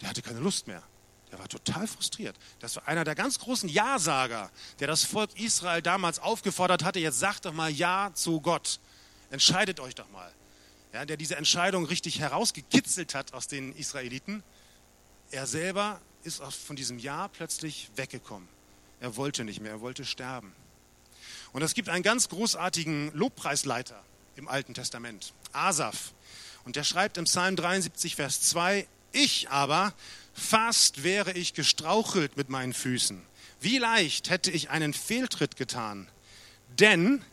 Der 0.00 0.08
hatte 0.08 0.22
keine 0.22 0.40
Lust 0.40 0.66
mehr. 0.66 0.82
Der 1.30 1.38
war 1.38 1.48
total 1.48 1.86
frustriert. 1.86 2.36
Das 2.60 2.76
war 2.76 2.88
einer 2.88 3.04
der 3.04 3.14
ganz 3.14 3.38
großen 3.38 3.68
Ja-Sager, 3.68 4.50
der 4.80 4.88
das 4.88 5.04
Volk 5.04 5.38
Israel 5.38 5.82
damals 5.82 6.18
aufgefordert 6.18 6.84
hatte, 6.84 7.00
jetzt 7.00 7.18
sagt 7.18 7.44
doch 7.44 7.52
mal 7.52 7.70
Ja 7.70 8.10
zu 8.14 8.40
Gott. 8.40 8.80
Entscheidet 9.30 9.80
euch 9.80 9.94
doch 9.94 10.08
mal. 10.10 10.32
Ja, 10.94 11.04
der 11.04 11.18
diese 11.18 11.36
Entscheidung 11.36 11.84
richtig 11.84 12.20
herausgekitzelt 12.20 13.14
hat 13.14 13.34
aus 13.34 13.46
den 13.46 13.74
Israeliten. 13.74 14.42
Er 15.30 15.46
selber 15.46 16.00
ist 16.22 16.42
von 16.42 16.76
diesem 16.76 16.98
Ja 16.98 17.28
plötzlich 17.28 17.90
weggekommen. 17.96 18.48
Er 19.00 19.16
wollte 19.16 19.44
nicht 19.44 19.60
mehr, 19.60 19.72
er 19.72 19.80
wollte 19.80 20.04
sterben. 20.04 20.52
Und 21.52 21.62
es 21.62 21.74
gibt 21.74 21.88
einen 21.88 22.02
ganz 22.02 22.28
großartigen 22.30 23.12
Lobpreisleiter 23.12 24.02
im 24.36 24.48
Alten 24.48 24.72
Testament, 24.72 25.34
Asaf. 25.52 26.12
Und 26.64 26.76
der 26.76 26.84
schreibt 26.84 27.16
im 27.16 27.24
Psalm 27.24 27.56
73, 27.56 28.16
Vers 28.16 28.42
2, 28.42 28.86
ich 29.12 29.48
aber, 29.50 29.94
fast 30.34 31.02
wäre 31.02 31.32
ich 31.32 31.54
gestrauchelt 31.54 32.36
mit 32.36 32.48
meinen 32.48 32.74
Füßen. 32.74 33.22
Wie 33.60 33.78
leicht 33.78 34.30
hätte 34.30 34.50
ich 34.50 34.70
einen 34.70 34.92
Fehltritt 34.92 35.56
getan. 35.56 36.08
Denn 36.78 37.24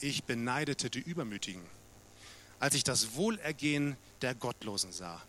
ich 0.00 0.24
beneidete 0.24 0.90
die 0.90 1.00
Übermütigen, 1.00 1.62
als 2.60 2.74
ich 2.74 2.84
das 2.84 3.14
Wohlergehen 3.14 3.96
der 4.22 4.34
Gottlosen 4.34 4.92
sah. 4.92 5.20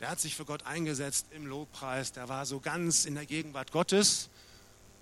Der 0.00 0.08
hat 0.08 0.20
sich 0.20 0.34
für 0.34 0.44
Gott 0.44 0.64
eingesetzt 0.64 1.26
im 1.30 1.46
Lobpreis, 1.46 2.12
der 2.12 2.28
war 2.28 2.46
so 2.46 2.60
ganz 2.60 3.04
in 3.04 3.14
der 3.14 3.26
Gegenwart 3.26 3.70
Gottes 3.70 4.30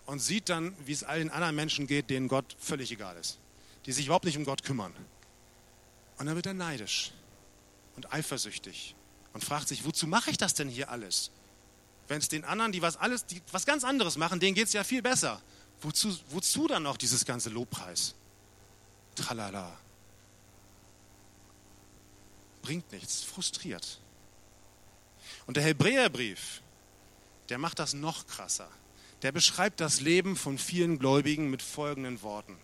und 0.07 0.19
sieht 0.19 0.49
dann, 0.49 0.75
wie 0.85 0.93
es 0.93 1.05
allen 1.05 1.31
anderen 1.31 1.55
Menschen 1.55 1.87
geht, 1.87 2.11
denen 2.11 2.27
Gott 2.27 2.57
völlig 2.59 2.91
egal 2.91 3.17
ist, 3.17 3.38
die 3.87 3.93
sich 3.93 4.07
überhaupt 4.07 4.25
nicht 4.25 4.37
um 4.37 4.45
Gott 4.45 4.64
kümmern. 4.64 4.93
Und 6.18 6.26
dann 6.26 6.35
wird 6.35 6.46
er 6.46 6.54
neidisch 6.54 7.12
und 7.96 8.12
eifersüchtig 8.12 8.94
und 9.33 9.44
fragt 9.44 9.68
sich, 9.68 9.85
wozu 9.85 10.07
mache 10.07 10.31
ich 10.31 10.37
das 10.37 10.54
denn 10.54 10.68
hier 10.68 10.90
alles? 10.90 11.31
Wenn 12.09 12.18
es 12.18 12.28
den 12.28 12.44
anderen, 12.44 12.72
die 12.72 12.83
was, 12.83 12.96
alles, 12.96 13.26
die 13.26 13.40
was 13.52 13.66
ganz 13.66 13.85
anderes 13.85 14.16
machen, 14.16 14.40
denen 14.40 14.54
geht 14.54 14.66
es 14.66 14.72
ja 14.72 14.85
viel 14.85 15.02
besser. 15.02 15.40
Wozu, 15.81 16.16
wozu 16.31 16.66
dann 16.66 16.83
noch 16.83 16.96
dieses 16.96 17.24
ganze 17.24 17.50
Lobpreis? 17.50 18.14
Tralala. 19.14 19.78
Bringt 22.62 22.90
nichts, 22.92 23.22
frustriert. 23.22 24.00
Und 25.46 25.57
der 25.57 25.64
Hebräerbrief, 25.64 26.62
der 27.48 27.59
macht 27.59 27.78
das 27.78 27.94
noch 27.94 28.26
krasser 28.26 28.68
der 29.22 29.33
beschreibt 29.33 29.81
das 29.81 30.00
Leben 30.00 30.37
von 30.37 30.59
vielen 30.59 30.98
Gläubigen 30.98 31.50
mit 31.50 31.62
folgenden 31.62 32.22
Worten. 32.22 32.57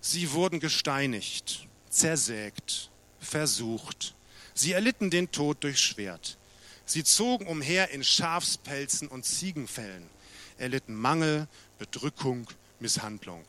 Sie 0.00 0.32
wurden 0.32 0.60
gesteinigt, 0.60 1.66
zersägt, 1.90 2.90
versucht. 3.20 4.14
Sie 4.54 4.72
erlitten 4.72 5.10
den 5.10 5.30
Tod 5.30 5.62
durch 5.62 5.80
Schwert. 5.80 6.38
Sie 6.84 7.04
zogen 7.04 7.46
umher 7.46 7.90
in 7.90 8.02
Schafspelzen 8.02 9.08
und 9.08 9.24
Ziegenfällen, 9.24 10.08
erlitten 10.56 10.94
Mangel, 10.94 11.46
Bedrückung, 11.78 12.48
Misshandlung. 12.80 13.44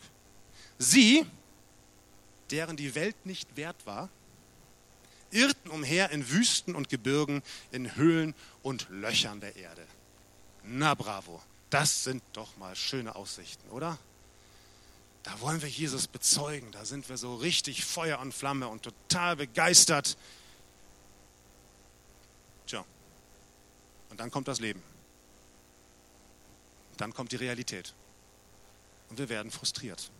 Sie, 0.77 1.25
deren 2.51 2.77
die 2.77 2.95
Welt 2.95 3.25
nicht 3.25 3.55
wert 3.55 3.85
war, 3.85 4.09
irrten 5.31 5.71
umher 5.71 6.11
in 6.11 6.29
Wüsten 6.29 6.75
und 6.75 6.89
Gebirgen, 6.89 7.41
in 7.71 7.95
Höhlen 7.95 8.35
und 8.61 8.87
Löchern 8.89 9.39
der 9.39 9.55
Erde. 9.55 9.85
Na 10.63 10.93
bravo. 10.95 11.41
Das 11.69 12.03
sind 12.03 12.23
doch 12.33 12.57
mal 12.57 12.75
schöne 12.75 13.15
Aussichten, 13.15 13.69
oder? 13.69 13.99
Da 15.23 15.39
wollen 15.41 15.61
wir 15.61 15.69
Jesus 15.69 16.07
bezeugen. 16.07 16.71
Da 16.71 16.85
sind 16.85 17.09
wir 17.09 17.17
so 17.17 17.35
richtig 17.35 17.85
Feuer 17.85 18.19
und 18.19 18.33
Flamme 18.33 18.67
und 18.67 18.83
total 18.83 19.35
begeistert. 19.35 20.17
Tja, 22.67 22.85
und 24.09 24.19
dann 24.19 24.31
kommt 24.31 24.47
das 24.47 24.59
Leben. 24.59 24.81
Dann 26.97 27.13
kommt 27.13 27.31
die 27.31 27.37
Realität. 27.37 27.93
Und 29.09 29.17
wir 29.17 29.29
werden 29.29 29.51
frustriert. 29.51 30.11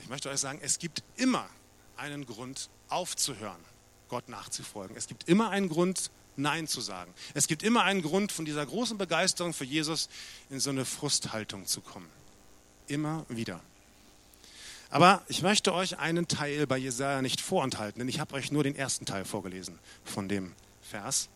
Ich 0.00 0.08
möchte 0.08 0.30
euch 0.30 0.40
sagen, 0.40 0.60
es 0.62 0.78
gibt 0.78 1.02
immer 1.16 1.48
einen 1.96 2.24
Grund 2.24 2.70
aufzuhören, 2.88 3.62
Gott 4.08 4.28
nachzufolgen. 4.28 4.96
Es 4.96 5.06
gibt 5.06 5.28
immer 5.28 5.50
einen 5.50 5.68
Grund 5.68 6.10
Nein 6.36 6.66
zu 6.66 6.80
sagen. 6.80 7.12
Es 7.34 7.46
gibt 7.46 7.62
immer 7.62 7.84
einen 7.84 8.02
Grund, 8.02 8.32
von 8.32 8.44
dieser 8.44 8.64
großen 8.64 8.96
Begeisterung 8.96 9.52
für 9.52 9.64
Jesus 9.64 10.08
in 10.48 10.60
so 10.60 10.70
eine 10.70 10.84
Frusthaltung 10.84 11.66
zu 11.66 11.80
kommen. 11.80 12.08
Immer 12.90 13.24
wieder. 13.28 13.60
Aber 14.90 15.22
ich 15.28 15.42
möchte 15.42 15.72
euch 15.72 16.00
einen 16.00 16.26
Teil 16.26 16.66
bei 16.66 16.76
Jesaja 16.76 17.22
nicht 17.22 17.40
vorenthalten, 17.40 18.00
denn 18.00 18.08
ich 18.08 18.18
habe 18.18 18.34
euch 18.34 18.50
nur 18.50 18.64
den 18.64 18.74
ersten 18.74 19.06
Teil 19.06 19.24
vorgelesen 19.24 19.78
von 20.04 20.28
dem 20.28 20.52
Vers. 20.82 21.28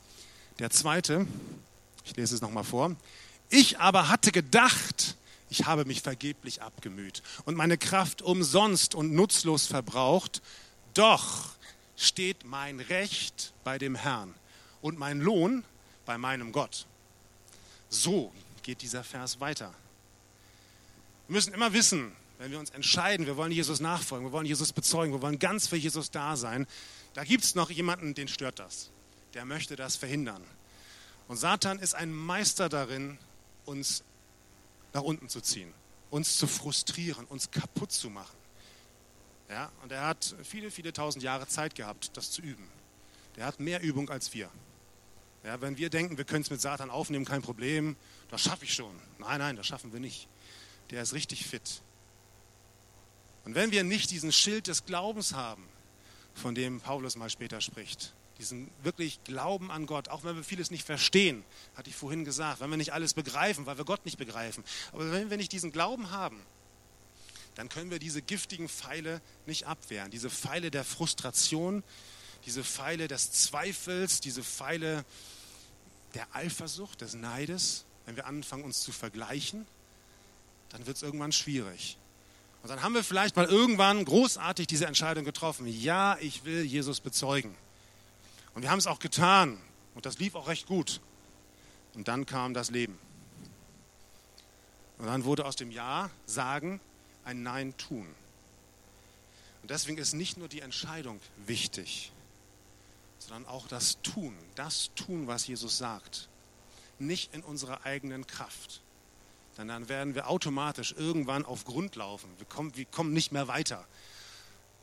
Der 0.59 0.71
zweite, 0.71 1.29
ich 2.05 2.17
lese 2.17 2.35
es 2.35 2.41
nochmal 2.41 2.65
vor. 2.65 2.97
Ich 3.51 3.79
aber 3.79 4.09
hatte 4.09 4.33
gedacht, 4.33 5.17
ich 5.49 5.65
habe 5.65 5.85
mich 5.85 6.03
vergeblich 6.03 6.61
abgemüht 6.61 7.23
und 7.45 7.55
meine 7.55 7.79
Kraft 7.79 8.21
umsonst 8.21 8.97
und 8.97 9.13
nutzlos 9.13 9.67
verbraucht, 9.67 10.43
doch 10.95 11.51
steht 11.97 12.45
mein 12.45 12.81
Recht 12.81 13.53
bei 13.63 13.79
dem 13.79 13.95
Herrn 13.95 14.35
und 14.83 14.99
mein 14.99 15.21
Lohn 15.21 15.63
bei 16.05 16.19
meinem 16.19 16.51
Gott. 16.51 16.87
So 17.91 18.33
geht 18.65 18.83
dieser 18.83 19.05
Vers 19.05 19.39
weiter. 19.39 19.73
Wir 21.35 21.39
müssen 21.39 21.55
immer 21.55 21.73
wissen, 21.73 22.13
wenn 22.39 22.53
wir 22.53 22.61
uns 22.61 22.71
entscheiden, 22.71 23.27
wir 23.27 23.37
wollen 23.37 23.51
Jesus 23.51 23.81
nachfolgen, 23.81 24.25
wir 24.25 24.31
wollen 24.31 24.47
Jesus 24.47 24.73
bezeugen, 24.73 25.13
wir 25.13 25.21
wollen 25.21 25.41
ganz 25.41 25.67
für 25.67 25.75
Jesus 25.75 26.13
da 26.13 26.37
sein, 26.37 26.65
da 27.13 27.25
gibt 27.25 27.43
es 27.43 27.57
noch 27.57 27.71
jemanden, 27.71 28.15
den 28.15 28.29
stört 28.29 28.61
das. 28.61 28.93
Der 29.35 29.45
möchte 29.45 29.75
das 29.75 29.97
verhindern. 29.97 30.45
Und 31.27 31.37
Satan 31.37 31.81
ist 31.81 31.97
ein 31.97 32.13
Meister 32.13 32.69
darin, 32.69 33.19
uns 33.65 34.05
nach 34.93 35.03
unten 35.03 35.29
zu 35.29 35.41
ziehen, 35.41 35.75
uns 36.09 36.37
zu 36.37 36.47
frustrieren, 36.47 37.25
uns 37.25 37.51
kaputt 37.51 37.91
zu 37.91 38.11
machen. 38.11 38.37
Ja, 39.51 39.73
und 39.83 39.91
er 39.91 40.07
hat 40.07 40.37
viele, 40.45 40.71
viele 40.71 40.93
tausend 40.93 41.25
Jahre 41.25 41.49
Zeit 41.49 41.75
gehabt, 41.75 42.17
das 42.17 42.31
zu 42.31 42.43
üben. 42.43 42.69
Der 43.35 43.47
hat 43.47 43.59
mehr 43.59 43.83
Übung 43.83 44.09
als 44.09 44.33
wir. 44.35 44.51
Ja, 45.43 45.61
wenn 45.61 45.79
wir 45.79 45.91
denken, 45.91 46.17
wir 46.17 46.27
können 46.27 46.43
es 46.43 46.51
mit 46.51 46.61
Satan 46.61 46.91
aufnehmen, 46.91 47.25
kein 47.25 47.43
Problem, 47.43 47.97
das 48.31 48.43
schaffe 48.43 48.67
ich 48.67 48.73
schon. 48.73 48.95
Nein, 49.19 49.41
nein, 49.41 49.57
das 49.57 49.67
schaffen 49.67 49.93
wir 49.93 49.99
nicht. 49.99 50.29
Der 50.91 51.03
ist 51.03 51.13
richtig 51.13 51.47
fit. 51.47 51.83
Und 53.45 53.55
wenn 53.55 53.71
wir 53.73 53.85
nicht 53.85 54.11
diesen 54.11 54.33
Schild 54.33 54.67
des 54.67 54.87
Glaubens 54.87 55.35
haben, 55.35 55.67
von 56.35 56.55
dem 56.55 56.81
Paulus 56.81 57.17
mal 57.17 57.31
später 57.31 57.61
spricht, 57.61 58.13
diesen 58.39 58.69
wirklich 58.83 59.23
Glauben 59.25 59.71
an 59.71 59.87
Gott, 59.87 60.09
auch 60.09 60.25
wenn 60.25 60.35
wir 60.37 60.43
vieles 60.43 60.71
nicht 60.71 60.85
verstehen, 60.85 61.45
hatte 61.77 61.91
ich 61.91 61.97
vorhin 61.97 62.25
gesagt, 62.25 62.61
wenn 62.61 62.71
wir 62.71 62.77
nicht 62.77 62.93
alles 62.93 63.15
begreifen, 63.15 63.67
weil 63.67 63.79
wir 63.79 63.85
Gott 63.85 64.05
nicht 64.05 64.19
begreifen, 64.19 64.65
aber 64.93 65.13
wenn 65.13 65.31
wir 65.31 65.37
nicht 65.37 65.53
diesen 65.53 65.73
Glauben 65.73 66.11
haben, 66.11 66.41
dann 67.55 67.69
können 67.69 67.91
wir 67.91 68.01
diese 68.01 68.21
giftigen 68.21 68.69
Pfeile 68.69 69.21
nicht 69.47 69.67
abwehren, 69.67 70.11
diese 70.11 70.31
Pfeile 70.31 70.71
der 70.71 70.85
Frustration, 70.85 71.85
diese 72.47 72.65
Pfeile 72.65 73.07
des 73.07 73.31
Zweifels, 73.31 74.21
diese 74.21 74.43
Pfeile 74.43 75.05
der 76.15 76.35
Eifersucht, 76.35 77.01
des 77.01 77.15
Neides, 77.15 77.85
wenn 78.07 78.17
wir 78.17 78.27
anfangen 78.27 78.65
uns 78.65 78.81
zu 78.81 78.91
vergleichen, 78.91 79.67
dann 80.75 80.89
wird 80.89 80.97
es 80.97 81.05
irgendwann 81.05 81.31
schwierig. 81.31 81.97
Und 82.65 82.69
dann 82.69 82.83
haben 82.83 82.95
wir 82.95 83.05
vielleicht 83.05 83.37
mal 83.37 83.47
irgendwann 83.47 84.05
großartig 84.05 84.67
diese 84.67 84.87
Entscheidung 84.87 85.25
getroffen. 85.25 85.69
Ja, 85.69 86.19
ich 86.21 86.45
will 86.45 86.65
Jesus 86.65 86.99
bezeugen. 86.99 87.55
Und 88.55 88.63
wir 88.63 88.73
haben 88.73 88.81
es 88.81 88.89
auch 88.89 88.99
getan. 88.99 89.61
Und 89.95 90.05
das 90.05 90.19
lief 90.19 90.35
auch 90.35 90.49
recht 90.49 90.67
gut. 90.67 91.01
Und 91.95 92.09
dann 92.09 92.27
kam 92.27 92.55
das 92.55 92.73
Leben. 92.73 92.99
Und 94.99 95.07
dann 95.07 95.25
wurde 95.25 95.45
aus 95.45 95.55
dem 95.55 95.71
Ja 95.71 96.11
sagen 96.27 96.81
ein 97.25 97.45
Nein 97.45 97.77
tun. 97.77 98.09
Und 99.63 99.71
deswegen 99.71 99.99
ist 99.99 100.13
nicht 100.13 100.39
nur 100.39 100.49
die 100.49 100.61
Entscheidung 100.61 101.21
wichtig, 101.47 102.11
sondern 103.21 103.47
auch 103.47 103.69
das 103.69 104.03
Tun, 104.03 104.37
das 104.57 104.91
Tun, 104.97 105.29
was 105.29 105.47
Jesus 105.47 105.79
sagt. 105.79 106.29
Nicht 106.99 107.33
in 107.33 107.43
unserer 107.43 107.87
eigenen 107.87 108.27
Kraft, 108.27 108.81
denn 109.57 109.69
dann 109.69 109.89
werden 109.89 110.15
wir 110.15 110.29
automatisch 110.29 110.95
irgendwann 110.97 111.45
auf 111.45 111.65
Grund 111.65 111.97
laufen. 111.97 112.29
Wir 112.39 112.47
kommen, 112.47 112.77
wir 112.77 112.85
kommen 112.87 113.13
nicht 113.13 113.33
mehr 113.33 113.49
weiter. 113.49 113.87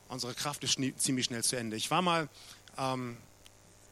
Unsere 0.08 0.34
Kraft 0.34 0.64
ist 0.64 0.80
ziemlich 0.98 1.26
schnell 1.26 1.44
zu 1.44 1.56
Ende. 1.56 1.78
Ich 1.78 1.92
war 1.92 2.02
mal 2.02 2.30
ähm, 2.78 3.18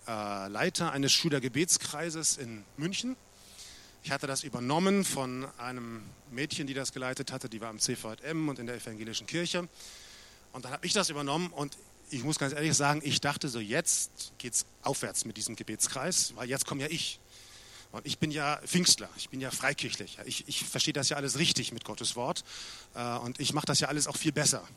äh, 0.08 0.48
Leiter 0.48 0.92
eines 0.92 1.14
Schülergebetskreises 1.14 2.38
in 2.38 2.64
München. 2.78 3.16
Ich 4.04 4.12
hatte 4.12 4.28
das 4.28 4.44
übernommen 4.44 5.04
von 5.04 5.48
einem 5.58 6.04
Mädchen, 6.32 6.68
die 6.68 6.74
das 6.74 6.94
geleitet 6.94 7.32
hatte. 7.32 7.50
Die 7.50 7.62
war 7.62 7.70
im 7.70 7.80
CVM 7.80 8.48
und 8.50 8.60
in 8.60 8.66
der 8.66 8.76
evangelischen 8.76 9.28
Kirche. 9.28 9.68
Und 10.54 10.66
dann 10.66 10.72
habe 10.72 10.86
ich 10.86 10.94
das 10.94 11.10
übernommen 11.10 11.52
und 11.52 11.78
ich 12.10 12.24
muss 12.24 12.40
ganz 12.40 12.54
ehrlich 12.54 12.76
sagen, 12.76 13.02
ich 13.04 13.22
dachte 13.22 13.50
so, 13.50 13.60
jetzt 13.60 14.32
geht 14.38 14.54
es 14.54 14.66
aufwärts 14.82 15.26
mit 15.26 15.38
diesem 15.38 15.56
Gebetskreis, 15.56 16.34
weil 16.36 16.50
jetzt 16.50 16.66
komme 16.66 16.82
ja 16.82 16.88
ich. 16.90 17.20
Und 17.92 18.06
ich 18.06 18.20
bin 18.20 18.30
ja 18.30 18.60
Pfingstler, 18.66 19.10
ich 19.18 19.30
bin 19.30 19.42
ja 19.42 19.50
freikirchlich. 19.50 20.20
Ich, 20.26 20.48
ich 20.48 20.64
verstehe 20.64 20.94
das 20.94 21.10
ja 21.10 21.18
alles 21.18 21.40
richtig 21.40 21.72
mit 21.72 21.86
Gottes 21.86 22.16
Wort. 22.16 22.44
Äh, 22.94 23.18
und 23.18 23.40
ich 23.40 23.54
mache 23.54 23.66
das 23.66 23.80
ja 23.80 23.88
alles 23.88 24.08
auch 24.08 24.16
viel 24.16 24.32
besser. 24.32 24.68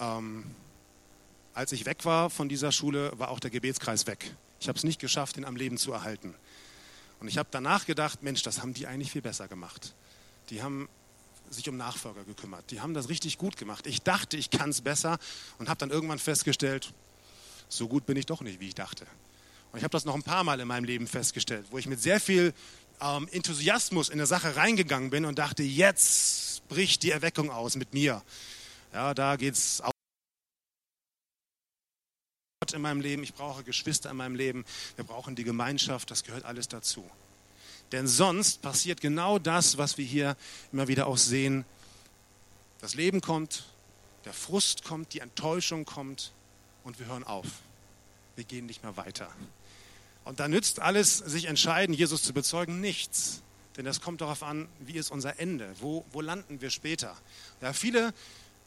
Ähm, 0.00 0.44
als 1.54 1.72
ich 1.72 1.86
weg 1.86 2.04
war 2.04 2.30
von 2.30 2.48
dieser 2.48 2.72
Schule, 2.72 3.12
war 3.18 3.28
auch 3.28 3.40
der 3.40 3.50
Gebetskreis 3.50 4.06
weg. 4.06 4.34
Ich 4.60 4.68
habe 4.68 4.78
es 4.78 4.84
nicht 4.84 5.00
geschafft, 5.00 5.36
ihn 5.36 5.44
am 5.44 5.56
Leben 5.56 5.76
zu 5.76 5.92
erhalten. 5.92 6.34
Und 7.20 7.28
ich 7.28 7.38
habe 7.38 7.48
danach 7.50 7.86
gedacht, 7.86 8.22
Mensch, 8.22 8.42
das 8.42 8.60
haben 8.60 8.74
die 8.74 8.86
eigentlich 8.86 9.12
viel 9.12 9.22
besser 9.22 9.48
gemacht. 9.48 9.94
Die 10.50 10.62
haben 10.62 10.88
sich 11.50 11.68
um 11.68 11.76
Nachfolger 11.76 12.24
gekümmert. 12.24 12.70
Die 12.70 12.80
haben 12.80 12.94
das 12.94 13.08
richtig 13.08 13.38
gut 13.38 13.56
gemacht. 13.56 13.86
Ich 13.86 14.02
dachte, 14.02 14.36
ich 14.36 14.50
kann 14.50 14.70
es 14.70 14.80
besser 14.80 15.18
und 15.58 15.68
habe 15.68 15.78
dann 15.78 15.90
irgendwann 15.90 16.18
festgestellt, 16.18 16.92
so 17.68 17.88
gut 17.88 18.06
bin 18.06 18.16
ich 18.16 18.26
doch 18.26 18.40
nicht, 18.40 18.60
wie 18.60 18.68
ich 18.68 18.74
dachte. 18.74 19.06
Und 19.72 19.78
ich 19.78 19.84
habe 19.84 19.92
das 19.92 20.04
noch 20.04 20.14
ein 20.14 20.22
paar 20.22 20.44
Mal 20.44 20.60
in 20.60 20.68
meinem 20.68 20.84
Leben 20.84 21.06
festgestellt, 21.06 21.66
wo 21.70 21.78
ich 21.78 21.86
mit 21.86 22.00
sehr 22.00 22.20
viel 22.20 22.54
ähm, 23.00 23.28
Enthusiasmus 23.30 24.08
in 24.08 24.14
eine 24.14 24.26
Sache 24.26 24.56
reingegangen 24.56 25.10
bin 25.10 25.24
und 25.24 25.38
dachte, 25.38 25.62
jetzt 25.62 26.66
bricht 26.68 27.02
die 27.02 27.10
Erweckung 27.10 27.50
aus 27.50 27.76
mit 27.76 27.92
mir. 27.94 28.22
Ja, 28.92 29.14
da 29.14 29.36
geht's 29.36 29.80
auch 29.80 29.90
in 32.72 32.82
meinem 32.82 33.00
Leben, 33.00 33.22
ich 33.22 33.34
brauche 33.34 33.62
Geschwister 33.62 34.10
in 34.10 34.16
meinem 34.16 34.34
Leben, 34.34 34.64
wir 34.96 35.04
brauchen 35.04 35.36
die 35.36 35.44
Gemeinschaft, 35.44 36.10
das 36.10 36.24
gehört 36.24 36.44
alles 36.44 36.68
dazu. 36.68 37.08
Denn 37.92 38.08
sonst 38.08 38.62
passiert 38.62 39.00
genau 39.00 39.38
das, 39.38 39.78
was 39.78 39.98
wir 39.98 40.04
hier 40.04 40.36
immer 40.72 40.88
wieder 40.88 41.06
auch 41.06 41.18
sehen. 41.18 41.64
Das 42.80 42.94
Leben 42.94 43.20
kommt, 43.20 43.64
der 44.24 44.32
Frust 44.32 44.82
kommt, 44.82 45.12
die 45.12 45.20
Enttäuschung 45.20 45.84
kommt 45.84 46.32
und 46.82 46.98
wir 46.98 47.06
hören 47.06 47.24
auf. 47.24 47.46
Wir 48.34 48.44
gehen 48.44 48.66
nicht 48.66 48.82
mehr 48.82 48.96
weiter. 48.96 49.30
Und 50.26 50.40
da 50.40 50.48
nützt 50.48 50.80
alles, 50.80 51.18
sich 51.18 51.44
entscheiden, 51.44 51.94
Jesus 51.94 52.24
zu 52.24 52.32
bezeugen, 52.32 52.80
nichts. 52.80 53.42
Denn 53.76 53.84
das 53.84 54.00
kommt 54.00 54.20
darauf 54.20 54.42
an, 54.42 54.68
wie 54.80 54.94
ist 54.94 55.12
unser 55.12 55.38
Ende? 55.38 55.72
Wo, 55.78 56.04
wo 56.10 56.20
landen 56.20 56.60
wir 56.60 56.70
später? 56.70 57.16
Ja, 57.60 57.72
viele 57.72 58.12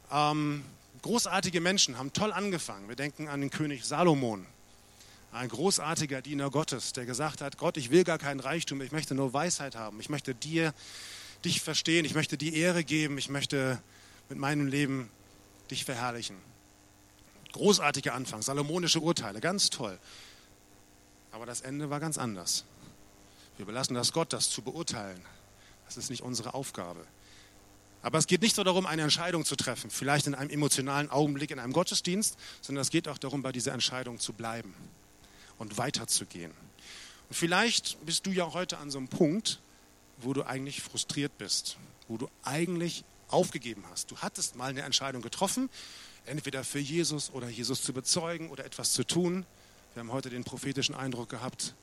ähm, 0.10 0.64
großartige 1.02 1.60
Menschen 1.60 1.98
haben 1.98 2.14
toll 2.14 2.32
angefangen. 2.32 2.88
Wir 2.88 2.96
denken 2.96 3.28
an 3.28 3.42
den 3.42 3.50
König 3.50 3.84
Salomon, 3.84 4.46
ein 5.34 5.50
großartiger 5.50 6.22
Diener 6.22 6.50
Gottes, 6.50 6.94
der 6.94 7.06
gesagt 7.06 7.42
hat, 7.42 7.58
Gott, 7.58 7.76
ich 7.76 7.92
will 7.92 8.06
gar 8.06 8.20
keinen 8.20 8.40
Reichtum, 8.40 8.82
ich 8.82 8.94
möchte 8.94 9.14
nur 9.14 9.34
Weisheit 9.34 9.76
haben. 9.76 10.00
Ich 10.00 10.08
möchte 10.08 10.34
dir, 10.34 10.74
dich 11.44 11.60
verstehen, 11.60 12.06
ich 12.06 12.16
möchte 12.16 12.38
dir 12.38 12.54
Ehre 12.54 12.86
geben, 12.86 13.18
ich 13.18 13.28
möchte 13.28 13.82
mit 14.30 14.38
meinem 14.38 14.68
Leben 14.68 15.10
dich 15.70 15.84
verherrlichen. 15.84 16.38
Großartiger 17.52 18.14
Anfang, 18.14 18.42
salomonische 18.42 19.02
Urteile, 19.02 19.42
ganz 19.42 19.70
toll. 19.70 20.00
Aber 21.32 21.46
das 21.46 21.62
Ende 21.62 21.90
war 21.90 22.00
ganz 22.00 22.18
anders. 22.18 22.66
Wir 23.58 23.66
belassen 23.66 23.96
das 23.96 24.14
Gott, 24.14 24.34
das 24.34 24.50
zu 24.50 24.62
beurteilen. 24.62 25.22
Das 25.86 25.98
ist 25.98 26.10
nicht 26.10 26.22
unsere 26.22 26.54
Aufgabe. 26.54 27.06
Aber 28.02 28.18
es 28.18 28.28
geht 28.28 28.42
nicht 28.42 28.56
so 28.56 28.64
darum, 28.64 28.86
eine 28.86 29.02
Entscheidung 29.02 29.44
zu 29.44 29.56
treffen, 29.56 29.90
vielleicht 29.90 30.28
in 30.28 30.36
einem 30.36 30.50
emotionalen 30.50 31.10
Augenblick 31.10 31.52
in 31.52 31.60
einem 31.60 31.74
Gottesdienst, 31.74 32.38
sondern 32.62 32.82
es 32.82 32.90
geht 32.90 33.08
auch 33.08 33.18
darum, 33.18 33.42
bei 33.42 33.52
dieser 33.52 33.74
Entscheidung 33.74 34.20
zu 34.20 34.32
bleiben 34.32 34.74
und 35.58 35.78
weiterzugehen. 35.78 36.52
Und 37.28 37.36
vielleicht 37.36 38.04
bist 38.06 38.26
du 38.26 38.32
ja 38.32 38.54
heute 38.54 38.78
an 38.78 38.90
so 38.90 38.98
einem 38.98 39.10
Punkt, 39.10 39.60
wo 40.18 40.34
du 40.34 40.44
eigentlich 40.44 40.82
frustriert 40.82 41.38
bist, 41.38 41.78
wo 42.08 42.18
du 42.18 42.30
eigentlich 42.44 43.04
aufgegeben 43.28 43.84
hast. 43.92 44.10
Du 44.12 44.18
hattest 44.18 44.56
mal 44.56 44.70
eine 44.70 44.82
Entscheidung 44.82 45.22
getroffen, 45.22 45.70
entweder 46.26 46.64
für 46.64 46.80
Jesus 46.80 47.32
oder 47.32 47.50
Jesus 47.50 47.84
zu 47.84 47.94
bezeugen 47.94 48.50
oder 48.50 48.66
etwas 48.66 48.94
zu 48.94 49.04
tun. 49.04 49.46
Wir 49.94 50.02
haben 50.02 50.12
heute 50.12 50.30
den 50.30 50.44
prophetischen 50.44 50.94
Eindruck 50.94 51.30
gehabt 51.30 51.74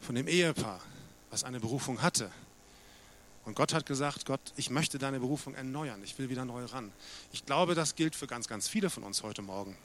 von 0.00 0.14
dem 0.14 0.28
Ehepaar, 0.28 0.80
was 1.30 1.42
eine 1.42 1.58
Berufung 1.58 2.00
hatte. 2.00 2.30
Und 3.44 3.54
Gott 3.54 3.74
hat 3.74 3.84
gesagt, 3.84 4.26
Gott, 4.26 4.40
ich 4.56 4.70
möchte 4.70 4.98
deine 4.98 5.18
Berufung 5.18 5.54
erneuern. 5.54 6.00
Ich 6.04 6.16
will 6.18 6.28
wieder 6.28 6.44
neu 6.44 6.64
ran. 6.66 6.92
Ich 7.32 7.44
glaube, 7.44 7.74
das 7.74 7.96
gilt 7.96 8.14
für 8.14 8.28
ganz, 8.28 8.46
ganz 8.46 8.68
viele 8.68 8.90
von 8.90 9.02
uns 9.02 9.24
heute 9.24 9.42
Morgen. 9.42 9.76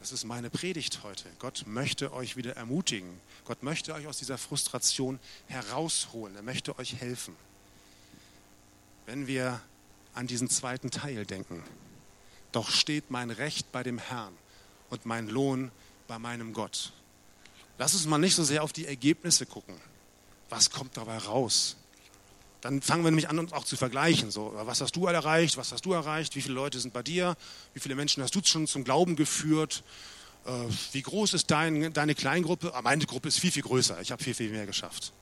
Das 0.00 0.10
ist 0.10 0.24
meine 0.24 0.50
Predigt 0.50 1.04
heute. 1.04 1.28
Gott 1.38 1.64
möchte 1.66 2.12
euch 2.12 2.36
wieder 2.36 2.56
ermutigen. 2.56 3.20
Gott 3.44 3.62
möchte 3.62 3.94
euch 3.94 4.08
aus 4.08 4.18
dieser 4.18 4.38
Frustration 4.38 5.20
herausholen. 5.46 6.34
Er 6.34 6.42
möchte 6.42 6.76
euch 6.78 6.96
helfen. 6.96 7.36
Wenn 9.06 9.28
wir 9.28 9.60
an 10.14 10.26
diesen 10.26 10.50
zweiten 10.50 10.90
Teil 10.90 11.26
denken, 11.26 11.62
doch 12.50 12.70
steht 12.70 13.10
mein 13.10 13.30
Recht 13.30 13.70
bei 13.70 13.84
dem 13.84 13.98
Herrn 13.98 14.36
und 14.90 15.06
mein 15.06 15.28
Lohn 15.28 15.70
bei 16.08 16.18
meinem 16.18 16.52
Gott. 16.52 16.92
Lass 17.78 17.94
uns 17.94 18.06
mal 18.06 18.18
nicht 18.18 18.34
so 18.34 18.42
sehr 18.42 18.64
auf 18.64 18.72
die 18.72 18.86
Ergebnisse 18.86 19.46
gucken. 19.46 19.76
Was 20.48 20.70
kommt 20.70 20.96
dabei 20.96 21.18
raus? 21.18 21.76
Dann 22.60 22.82
fangen 22.82 23.04
wir 23.04 23.10
nämlich 23.12 23.28
an, 23.28 23.38
uns 23.38 23.52
auch 23.52 23.64
zu 23.64 23.76
vergleichen. 23.76 24.32
So, 24.32 24.52
was 24.54 24.80
hast 24.80 24.96
du 24.96 25.06
erreicht? 25.06 25.56
Was 25.56 25.70
hast 25.70 25.84
du 25.84 25.92
erreicht? 25.92 26.34
Wie 26.34 26.42
viele 26.42 26.54
Leute 26.54 26.80
sind 26.80 26.92
bei 26.92 27.04
dir? 27.04 27.36
Wie 27.72 27.80
viele 27.80 27.94
Menschen 27.94 28.22
hast 28.22 28.34
du 28.34 28.40
schon 28.42 28.66
zum 28.66 28.82
Glauben 28.82 29.14
geführt? 29.14 29.84
Äh, 30.44 30.50
wie 30.92 31.02
groß 31.02 31.34
ist 31.34 31.52
dein, 31.52 31.92
deine 31.92 32.16
Kleingruppe? 32.16 32.74
Ah, 32.74 32.82
meine 32.82 33.04
Gruppe 33.06 33.28
ist 33.28 33.38
viel, 33.38 33.52
viel 33.52 33.62
größer. 33.62 34.00
Ich 34.00 34.10
habe 34.10 34.24
viel, 34.24 34.34
viel 34.34 34.50
mehr 34.50 34.66
geschafft. 34.66 35.12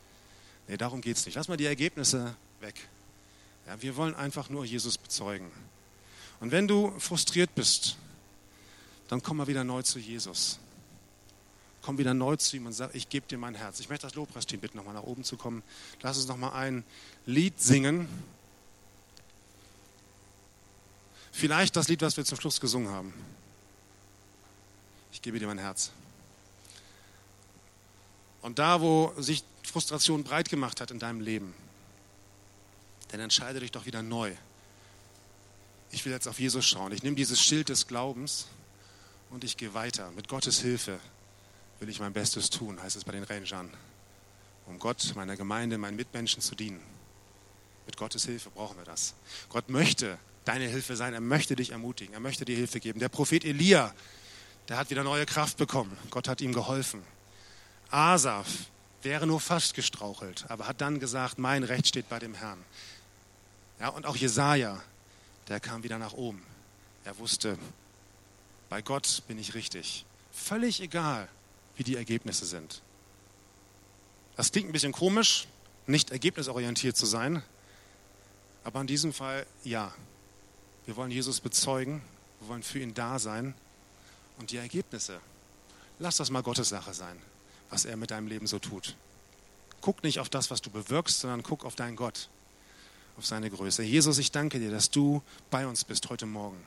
Nee, 0.66 0.78
darum 0.78 1.02
geht 1.02 1.16
es 1.16 1.26
nicht. 1.26 1.34
Lass 1.34 1.48
mal 1.48 1.58
die 1.58 1.66
Ergebnisse 1.66 2.34
weg. 2.60 2.88
Ja, 3.66 3.82
wir 3.82 3.96
wollen 3.96 4.14
einfach 4.14 4.48
nur 4.48 4.64
Jesus 4.64 4.96
bezeugen. 4.96 5.50
Und 6.40 6.52
wenn 6.52 6.66
du 6.66 6.98
frustriert 6.98 7.54
bist, 7.54 7.96
dann 9.08 9.22
komm 9.22 9.38
mal 9.38 9.46
wieder 9.46 9.64
neu 9.64 9.82
zu 9.82 9.98
Jesus. 9.98 10.58
Komm 11.86 11.98
wieder 11.98 12.14
neu 12.14 12.34
zu 12.34 12.56
ihm 12.56 12.66
und 12.66 12.72
sag, 12.72 12.96
ich 12.96 13.08
gebe 13.10 13.28
dir 13.28 13.38
mein 13.38 13.54
Herz. 13.54 13.78
Ich 13.78 13.88
möchte 13.88 14.08
das 14.08 14.16
Lobpreisteam 14.16 14.58
bitten, 14.58 14.76
nochmal 14.76 14.94
nach 14.94 15.04
oben 15.04 15.22
zu 15.22 15.36
kommen. 15.36 15.62
Lass 16.02 16.16
uns 16.16 16.26
nochmal 16.26 16.52
ein 16.54 16.82
Lied 17.26 17.60
singen. 17.60 18.08
Vielleicht 21.30 21.76
das 21.76 21.86
Lied, 21.86 22.02
was 22.02 22.16
wir 22.16 22.24
zum 22.24 22.40
Schluss 22.40 22.60
gesungen 22.60 22.88
haben. 22.88 23.14
Ich 25.12 25.22
gebe 25.22 25.38
dir 25.38 25.46
mein 25.46 25.58
Herz. 25.58 25.92
Und 28.42 28.58
da, 28.58 28.80
wo 28.80 29.14
sich 29.16 29.44
Frustration 29.62 30.24
breit 30.24 30.48
gemacht 30.48 30.80
hat 30.80 30.90
in 30.90 30.98
deinem 30.98 31.20
Leben, 31.20 31.54
dann 33.12 33.20
entscheide 33.20 33.60
dich 33.60 33.70
doch 33.70 33.86
wieder 33.86 34.02
neu. 34.02 34.32
Ich 35.92 36.04
will 36.04 36.10
jetzt 36.10 36.26
auf 36.26 36.40
Jesus 36.40 36.66
schauen. 36.66 36.90
Ich 36.90 37.04
nehme 37.04 37.14
dieses 37.14 37.40
Schild 37.40 37.68
des 37.68 37.86
Glaubens 37.86 38.48
und 39.30 39.44
ich 39.44 39.56
gehe 39.56 39.72
weiter. 39.72 40.10
Mit 40.16 40.26
Gottes 40.26 40.58
Hilfe 40.58 40.98
will 41.80 41.88
ich 41.88 42.00
mein 42.00 42.12
Bestes 42.12 42.50
tun, 42.50 42.80
heißt 42.82 42.96
es 42.96 43.04
bei 43.04 43.12
den 43.12 43.24
Rangern. 43.24 43.70
Um 44.66 44.78
Gott, 44.78 45.12
meiner 45.14 45.36
Gemeinde, 45.36 45.78
meinen 45.78 45.96
Mitmenschen 45.96 46.42
zu 46.42 46.54
dienen. 46.54 46.80
Mit 47.86 47.96
Gottes 47.96 48.24
Hilfe 48.24 48.50
brauchen 48.50 48.76
wir 48.78 48.84
das. 48.84 49.14
Gott 49.48 49.68
möchte 49.68 50.18
deine 50.44 50.66
Hilfe 50.66 50.96
sein. 50.96 51.14
Er 51.14 51.20
möchte 51.20 51.54
dich 51.54 51.70
ermutigen. 51.70 52.14
Er 52.14 52.20
möchte 52.20 52.44
dir 52.44 52.56
Hilfe 52.56 52.80
geben. 52.80 52.98
Der 52.98 53.08
Prophet 53.08 53.44
Elia, 53.44 53.94
der 54.68 54.78
hat 54.78 54.90
wieder 54.90 55.04
neue 55.04 55.26
Kraft 55.26 55.56
bekommen. 55.56 55.96
Gott 56.10 56.28
hat 56.28 56.40
ihm 56.40 56.52
geholfen. 56.52 57.02
Asaf 57.90 58.48
wäre 59.02 59.26
nur 59.26 59.40
fast 59.40 59.74
gestrauchelt, 59.74 60.46
aber 60.48 60.66
hat 60.66 60.80
dann 60.80 60.98
gesagt, 60.98 61.38
mein 61.38 61.62
Recht 61.62 61.86
steht 61.86 62.08
bei 62.08 62.18
dem 62.18 62.34
Herrn. 62.34 62.62
Ja, 63.78 63.90
und 63.90 64.06
auch 64.06 64.16
Jesaja, 64.16 64.82
der 65.48 65.60
kam 65.60 65.84
wieder 65.84 65.98
nach 65.98 66.14
oben. 66.14 66.42
Er 67.04 67.16
wusste, 67.18 67.56
bei 68.68 68.82
Gott 68.82 69.22
bin 69.28 69.38
ich 69.38 69.54
richtig. 69.54 70.04
Völlig 70.32 70.80
egal, 70.80 71.28
wie 71.76 71.84
die 71.84 71.96
Ergebnisse 71.96 72.46
sind. 72.46 72.82
Das 74.36 74.52
klingt 74.52 74.68
ein 74.68 74.72
bisschen 74.72 74.92
komisch, 74.92 75.46
nicht 75.86 76.10
ergebnisorientiert 76.10 76.96
zu 76.96 77.06
sein, 77.06 77.42
aber 78.64 78.80
in 78.80 78.86
diesem 78.86 79.12
Fall 79.12 79.46
ja. 79.64 79.94
Wir 80.84 80.96
wollen 80.96 81.10
Jesus 81.10 81.40
bezeugen, 81.40 82.02
wir 82.40 82.48
wollen 82.48 82.62
für 82.62 82.78
ihn 82.78 82.94
da 82.94 83.18
sein 83.18 83.54
und 84.38 84.50
die 84.50 84.56
Ergebnisse. 84.56 85.20
Lass 85.98 86.16
das 86.16 86.30
mal 86.30 86.42
Gottes 86.42 86.68
Sache 86.68 86.94
sein, 86.94 87.18
was 87.70 87.84
er 87.84 87.96
mit 87.96 88.10
deinem 88.10 88.28
Leben 88.28 88.46
so 88.46 88.58
tut. 88.58 88.94
Guck 89.80 90.02
nicht 90.02 90.20
auf 90.20 90.28
das, 90.28 90.50
was 90.50 90.60
du 90.60 90.70
bewirkst, 90.70 91.20
sondern 91.20 91.42
guck 91.42 91.64
auf 91.64 91.74
deinen 91.74 91.96
Gott 91.96 92.28
auf 93.16 93.26
seine 93.26 93.50
Größe. 93.50 93.82
Jesus, 93.82 94.18
ich 94.18 94.30
danke 94.30 94.58
dir, 94.58 94.70
dass 94.70 94.90
du 94.90 95.22
bei 95.50 95.66
uns 95.66 95.84
bist 95.84 96.08
heute 96.10 96.26
Morgen. 96.26 96.62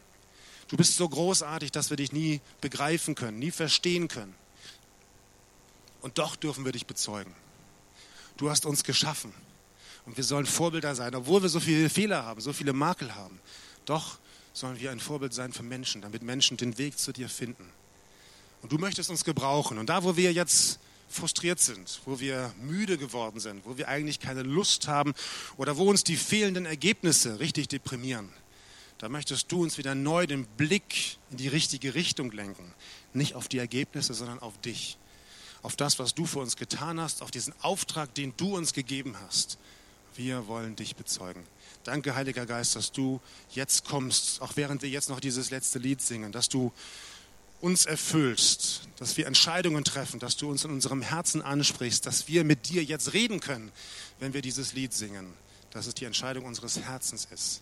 Du 0.67 0.77
bist 0.77 0.97
so 0.97 1.07
großartig, 1.07 1.71
dass 1.71 1.89
wir 1.89 1.97
dich 1.97 2.11
nie 2.11 2.41
begreifen 2.61 3.15
können, 3.15 3.39
nie 3.39 3.51
verstehen 3.51 4.07
können. 4.07 4.35
Und 6.01 6.17
doch 6.17 6.35
dürfen 6.35 6.65
wir 6.65 6.71
dich 6.71 6.85
bezeugen. 6.85 7.33
Du 8.37 8.49
hast 8.49 8.65
uns 8.65 8.83
geschaffen 8.83 9.33
und 10.05 10.15
wir 10.15 10.23
sollen 10.23 10.45
Vorbilder 10.45 10.95
sein, 10.95 11.13
obwohl 11.13 11.41
wir 11.41 11.49
so 11.49 11.59
viele 11.59 11.89
Fehler 11.89 12.25
haben, 12.25 12.39
so 12.39 12.53
viele 12.53 12.73
Makel 12.73 13.13
haben. 13.15 13.39
Doch 13.85 14.17
sollen 14.53 14.79
wir 14.79 14.91
ein 14.91 14.99
Vorbild 14.99 15.33
sein 15.33 15.51
für 15.51 15.63
Menschen, 15.63 16.01
damit 16.01 16.23
Menschen 16.23 16.57
den 16.57 16.77
Weg 16.77 16.97
zu 16.97 17.11
dir 17.11 17.29
finden. 17.29 17.69
Und 18.61 18.71
du 18.71 18.77
möchtest 18.77 19.09
uns 19.09 19.23
gebrauchen. 19.23 19.77
Und 19.77 19.87
da, 19.89 20.03
wo 20.03 20.15
wir 20.15 20.31
jetzt 20.33 20.79
frustriert 21.09 21.59
sind, 21.59 22.01
wo 22.05 22.19
wir 22.19 22.53
müde 22.61 22.97
geworden 22.97 23.39
sind, 23.39 23.65
wo 23.65 23.77
wir 23.77 23.87
eigentlich 23.87 24.19
keine 24.19 24.43
Lust 24.43 24.87
haben 24.87 25.13
oder 25.57 25.77
wo 25.77 25.89
uns 25.89 26.03
die 26.03 26.15
fehlenden 26.15 26.65
Ergebnisse 26.65 27.39
richtig 27.39 27.67
deprimieren. 27.67 28.29
Da 28.99 29.09
möchtest 29.09 29.51
du 29.51 29.63
uns 29.63 29.77
wieder 29.77 29.95
neu 29.95 30.27
den 30.27 30.45
Blick 30.45 31.17
in 31.31 31.37
die 31.37 31.47
richtige 31.47 31.95
Richtung 31.95 32.31
lenken. 32.31 32.73
Nicht 33.13 33.33
auf 33.33 33.47
die 33.47 33.57
Ergebnisse, 33.57 34.13
sondern 34.13 34.39
auf 34.39 34.59
dich. 34.61 34.97
Auf 35.61 35.75
das, 35.75 35.99
was 35.99 36.15
du 36.15 36.25
für 36.25 36.39
uns 36.39 36.55
getan 36.55 36.99
hast, 36.99 37.21
auf 37.21 37.31
diesen 37.31 37.53
Auftrag, 37.61 38.13
den 38.13 38.33
du 38.37 38.55
uns 38.55 38.73
gegeben 38.73 39.15
hast. 39.25 39.57
Wir 40.15 40.47
wollen 40.47 40.75
dich 40.75 40.95
bezeugen. 40.95 41.43
Danke, 41.83 42.15
Heiliger 42.15 42.45
Geist, 42.45 42.75
dass 42.75 42.91
du 42.91 43.21
jetzt 43.51 43.85
kommst, 43.85 44.41
auch 44.41 44.53
während 44.55 44.81
wir 44.81 44.89
jetzt 44.89 45.09
noch 45.09 45.19
dieses 45.19 45.49
letzte 45.49 45.79
Lied 45.79 46.01
singen, 46.01 46.31
dass 46.31 46.49
du 46.49 46.73
uns 47.61 47.85
erfüllst, 47.85 48.87
dass 48.97 49.17
wir 49.17 49.27
Entscheidungen 49.27 49.83
treffen, 49.83 50.19
dass 50.19 50.37
du 50.37 50.49
uns 50.49 50.63
in 50.63 50.71
unserem 50.71 51.01
Herzen 51.01 51.41
ansprichst, 51.41 52.05
dass 52.05 52.27
wir 52.27 52.43
mit 52.43 52.69
dir 52.69 52.83
jetzt 52.83 53.13
reden 53.13 53.39
können, 53.39 53.71
wenn 54.19 54.33
wir 54.33 54.41
dieses 54.41 54.73
Lied 54.73 54.93
singen, 54.93 55.33
dass 55.71 55.87
es 55.87 55.93
die 55.93 56.05
Entscheidung 56.05 56.45
unseres 56.45 56.79
Herzens 56.79 57.27
ist, 57.31 57.61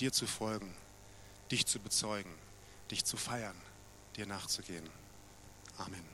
dir 0.00 0.12
zu 0.12 0.26
folgen, 0.26 0.74
dich 1.50 1.66
zu 1.66 1.78
bezeugen, 1.78 2.32
dich 2.90 3.04
zu 3.04 3.16
feiern, 3.16 3.56
dir 4.16 4.26
nachzugehen. 4.26 4.88
Amen. 5.78 6.06